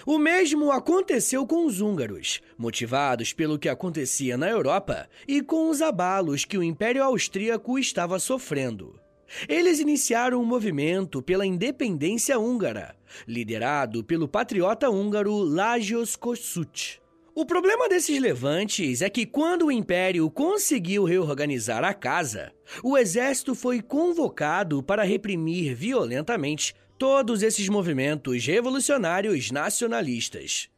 O 0.05 0.19
mesmo 0.19 0.71
aconteceu 0.71 1.47
com 1.47 1.65
os 1.65 1.81
húngaros, 1.81 2.43
motivados 2.59 3.33
pelo 3.33 3.59
que 3.59 3.71
acontecia 3.71 4.37
na 4.37 4.51
Europa 4.51 5.09
e 5.27 5.41
com 5.41 5.71
os 5.71 5.81
abalos 5.81 6.45
que 6.45 6.59
o 6.59 6.63
Império 6.63 7.03
Austríaco 7.03 7.79
estava 7.79 8.19
sofrendo. 8.19 9.01
Eles 9.49 9.81
iniciaram 9.81 10.43
um 10.43 10.45
movimento 10.45 11.23
pela 11.23 11.47
independência 11.47 12.39
húngara, 12.39 12.95
liderado 13.27 14.05
pelo 14.05 14.29
patriota 14.29 14.91
húngaro 14.91 15.39
Lajos 15.39 16.17
Kossuth. 16.17 17.01
O 17.41 17.47
problema 17.47 17.89
desses 17.89 18.21
levantes 18.21 19.01
é 19.01 19.09
que 19.09 19.25
quando 19.25 19.67
o 19.67 19.71
Império 19.71 20.29
conseguiu 20.29 21.05
reorganizar 21.05 21.85
a 21.85 21.95
casa, 21.95 22.53
o 22.83 22.99
exército 22.99 23.55
foi 23.55 23.81
convocado 23.81 24.83
para 24.83 25.05
reprimir 25.05 25.73
violentamente 25.73 26.75
todos 26.99 27.45
esses 27.45 27.69
movimentos 27.69 28.45
revolucionários 28.45 29.53
nacionalistas. 29.53 30.69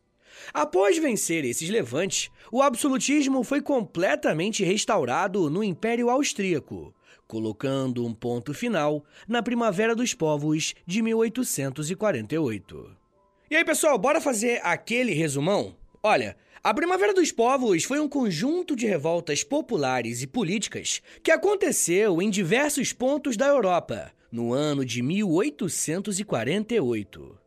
Após 0.52 0.98
vencer 0.98 1.46
esses 1.46 1.70
levantes, 1.70 2.30
o 2.52 2.60
absolutismo 2.60 3.42
foi 3.42 3.62
completamente 3.62 4.62
restaurado 4.62 5.48
no 5.48 5.64
Império 5.64 6.10
Austríaco, 6.10 6.94
colocando 7.26 8.04
um 8.04 8.12
ponto 8.12 8.52
final 8.52 9.02
na 9.26 9.42
Primavera 9.42 9.96
dos 9.96 10.12
Povos 10.12 10.74
de 10.86 11.00
1848. 11.00 12.96
E 13.50 13.56
aí, 13.56 13.64
pessoal, 13.64 13.96
bora 13.96 14.20
fazer 14.20 14.60
aquele 14.62 15.14
resumão? 15.14 15.74
Olha, 16.02 16.36
a 16.62 16.74
Primavera 16.74 17.14
dos 17.14 17.32
Povos 17.32 17.84
foi 17.84 17.98
um 17.98 18.08
conjunto 18.08 18.76
de 18.76 18.86
revoltas 18.86 19.42
populares 19.42 20.20
e 20.20 20.26
políticas 20.26 21.00
que 21.22 21.30
aconteceu 21.30 22.20
em 22.20 22.28
diversos 22.28 22.92
pontos 22.92 23.34
da 23.34 23.46
Europa 23.46 24.12
no 24.30 24.52
ano 24.52 24.84
de 24.84 25.00
1848. 25.00 27.38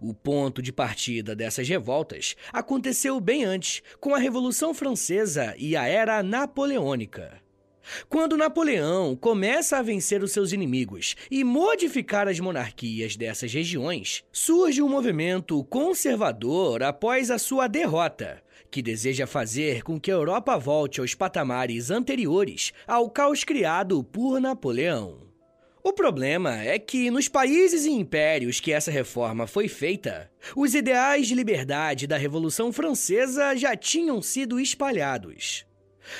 O 0.00 0.14
ponto 0.14 0.62
de 0.62 0.72
partida 0.72 1.36
dessas 1.36 1.68
revoltas 1.68 2.36
aconteceu 2.50 3.20
bem 3.20 3.44
antes, 3.44 3.82
com 4.00 4.14
a 4.14 4.18
Revolução 4.18 4.72
Francesa 4.72 5.54
e 5.58 5.76
a 5.76 5.86
Era 5.86 6.22
Napoleônica. 6.22 7.44
Quando 8.08 8.36
Napoleão 8.36 9.14
começa 9.14 9.76
a 9.76 9.82
vencer 9.82 10.22
os 10.22 10.32
seus 10.32 10.52
inimigos 10.52 11.14
e 11.30 11.44
modificar 11.44 12.28
as 12.28 12.40
monarquias 12.40 13.14
dessas 13.14 13.52
regiões, 13.52 14.24
surge 14.32 14.80
um 14.80 14.88
movimento 14.88 15.62
conservador 15.64 16.82
após 16.82 17.30
a 17.30 17.38
sua 17.38 17.66
derrota, 17.66 18.42
que 18.74 18.82
deseja 18.82 19.24
fazer 19.24 19.84
com 19.84 20.00
que 20.00 20.10
a 20.10 20.14
Europa 20.14 20.58
volte 20.58 20.98
aos 20.98 21.14
patamares 21.14 21.92
anteriores 21.92 22.72
ao 22.88 23.08
caos 23.08 23.44
criado 23.44 24.02
por 24.02 24.40
Napoleão. 24.40 25.28
O 25.80 25.92
problema 25.92 26.60
é 26.60 26.76
que, 26.76 27.08
nos 27.08 27.28
países 27.28 27.84
e 27.84 27.90
impérios 27.92 28.58
que 28.58 28.72
essa 28.72 28.90
reforma 28.90 29.46
foi 29.46 29.68
feita, 29.68 30.28
os 30.56 30.74
ideais 30.74 31.28
de 31.28 31.36
liberdade 31.36 32.08
da 32.08 32.16
Revolução 32.16 32.72
Francesa 32.72 33.54
já 33.54 33.76
tinham 33.76 34.20
sido 34.20 34.58
espalhados. 34.58 35.64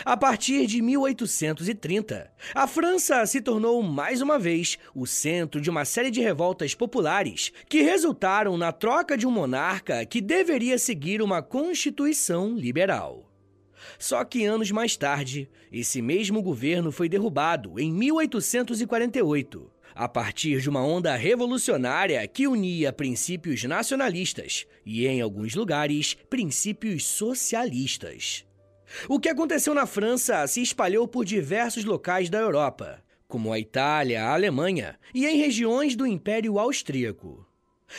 A 0.04 0.16
partir 0.16 0.66
de 0.66 0.80
1830, 0.80 2.30
a 2.54 2.66
França 2.66 3.24
se 3.26 3.40
tornou 3.40 3.82
mais 3.82 4.20
uma 4.20 4.38
vez 4.38 4.78
o 4.94 5.06
centro 5.06 5.60
de 5.60 5.70
uma 5.70 5.84
série 5.84 6.10
de 6.10 6.20
revoltas 6.20 6.74
populares 6.74 7.52
que 7.68 7.82
resultaram 7.82 8.56
na 8.56 8.72
troca 8.72 9.16
de 9.16 9.26
um 9.26 9.30
monarca 9.30 10.04
que 10.06 10.20
deveria 10.20 10.78
seguir 10.78 11.20
uma 11.20 11.42
constituição 11.42 12.54
liberal. 12.54 13.30
Só 13.98 14.24
que 14.24 14.44
anos 14.44 14.70
mais 14.70 14.96
tarde, 14.96 15.48
esse 15.70 16.00
mesmo 16.00 16.42
governo 16.42 16.90
foi 16.90 17.08
derrubado 17.08 17.78
em 17.78 17.92
1848, 17.92 19.70
a 19.94 20.08
partir 20.08 20.60
de 20.60 20.68
uma 20.68 20.82
onda 20.82 21.14
revolucionária 21.14 22.26
que 22.26 22.48
unia 22.48 22.92
princípios 22.92 23.62
nacionalistas 23.64 24.66
e, 24.84 25.06
em 25.06 25.20
alguns 25.20 25.54
lugares, 25.54 26.16
princípios 26.28 27.04
socialistas. 27.04 28.44
O 29.08 29.18
que 29.18 29.28
aconteceu 29.28 29.74
na 29.74 29.86
França 29.86 30.46
se 30.46 30.62
espalhou 30.62 31.06
por 31.06 31.24
diversos 31.24 31.84
locais 31.84 32.30
da 32.30 32.38
Europa, 32.38 33.02
como 33.28 33.52
a 33.52 33.58
Itália, 33.58 34.24
a 34.24 34.32
Alemanha 34.32 34.98
e 35.14 35.26
em 35.26 35.36
regiões 35.36 35.96
do 35.96 36.06
Império 36.06 36.58
Austríaco. 36.58 37.46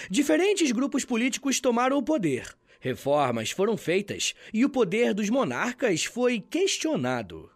Diferentes 0.09 0.71
grupos 0.71 1.05
políticos 1.05 1.59
tomaram 1.59 1.97
o 1.97 2.03
poder, 2.03 2.55
reformas 2.79 3.51
foram 3.51 3.77
feitas 3.77 4.33
e 4.53 4.63
o 4.65 4.69
poder 4.69 5.13
dos 5.13 5.29
monarcas 5.29 6.05
foi 6.05 6.39
questionado. 6.39 7.49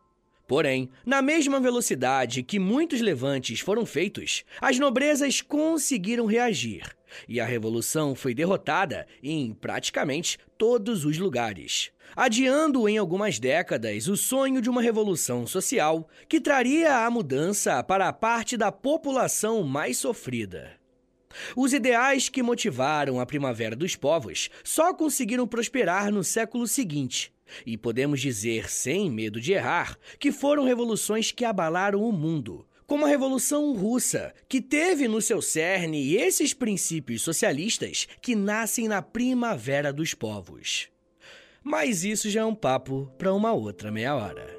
Porém, 0.47 0.89
na 1.05 1.21
mesma 1.21 1.59
velocidade 1.59 2.41
que 2.41 2.57
muitos 2.57 3.01
levantes 3.01 3.59
foram 3.59 3.85
feitos, 3.85 4.43
as 4.59 4.79
nobrezas 4.79 5.41
conseguiram 5.41 6.25
reagir 6.25 6.98
e 7.27 7.39
a 7.39 7.45
revolução 7.45 8.15
foi 8.15 8.33
derrotada 8.33 9.07
em 9.21 9.53
praticamente 9.53 10.37
todos 10.57 11.05
os 11.05 11.17
lugares, 11.17 11.91
adiando 12.15 12.87
em 12.87 12.97
algumas 12.97 13.39
décadas 13.39 14.07
o 14.07 14.17
sonho 14.17 14.61
de 14.61 14.69
uma 14.69 14.81
revolução 14.81 15.45
social 15.47 16.07
que 16.27 16.41
traria 16.41 17.05
a 17.05 17.09
mudança 17.09 17.83
para 17.83 18.07
a 18.07 18.13
parte 18.13 18.57
da 18.57 18.71
população 18.71 19.63
mais 19.63 19.97
sofrida. 19.97 20.79
Os 21.55 21.73
ideais 21.73 22.27
que 22.27 22.41
motivaram 22.41 23.19
a 23.19 23.25
Primavera 23.25 23.75
dos 23.75 23.95
Povos 23.95 24.49
só 24.63 24.93
conseguiram 24.93 25.47
prosperar 25.47 26.11
no 26.11 26.23
século 26.23 26.67
seguinte, 26.67 27.31
e 27.65 27.77
podemos 27.77 28.19
dizer, 28.19 28.69
sem 28.69 29.09
medo 29.09 29.39
de 29.39 29.53
errar, 29.53 29.97
que 30.19 30.31
foram 30.31 30.63
revoluções 30.63 31.31
que 31.31 31.45
abalaram 31.45 32.01
o 32.01 32.11
mundo, 32.11 32.65
como 32.89 33.05
a 33.05 33.07
Revolução 33.07 33.71
Russa, 33.71 34.33
que 34.49 34.59
teve 34.59 35.07
no 35.07 35.21
seu 35.21 35.43
cerne 35.43 36.15
esses 36.15 36.55
princípios 36.55 37.21
socialistas 37.21 38.07
que 38.19 38.35
nascem 38.35 38.87
na 38.87 38.99
Primavera 38.99 39.93
dos 39.93 40.15
Povos. 40.15 40.89
Mas 41.63 42.03
isso 42.03 42.31
já 42.31 42.41
é 42.41 42.45
um 42.45 42.55
papo 42.55 43.13
para 43.15 43.31
uma 43.31 43.53
outra 43.53 43.91
meia 43.91 44.15
hora. 44.15 44.58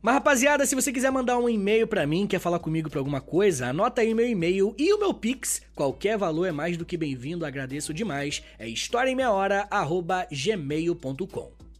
Mas 0.00 0.14
rapaziada, 0.14 0.64
se 0.64 0.74
você 0.74 0.90
quiser 0.92 1.10
mandar 1.10 1.38
um 1.38 1.48
e-mail 1.48 1.86
para 1.86 2.06
mim, 2.06 2.26
quer 2.26 2.38
falar 2.38 2.58
comigo 2.58 2.88
para 2.88 3.00
alguma 3.00 3.20
coisa, 3.20 3.68
anota 3.68 4.00
aí 4.00 4.14
meu 4.14 4.28
e-mail 4.28 4.74
e 4.78 4.92
o 4.92 4.98
meu 4.98 5.12
Pix. 5.12 5.60
Qualquer 5.74 6.16
valor 6.16 6.46
é 6.46 6.52
mais 6.52 6.76
do 6.76 6.84
que 6.84 6.96
bem-vindo, 6.96 7.44
agradeço 7.44 7.92
demais. 7.92 8.42
É 8.58 8.68
historiaemmeiahora@gmail.com. 8.68 11.67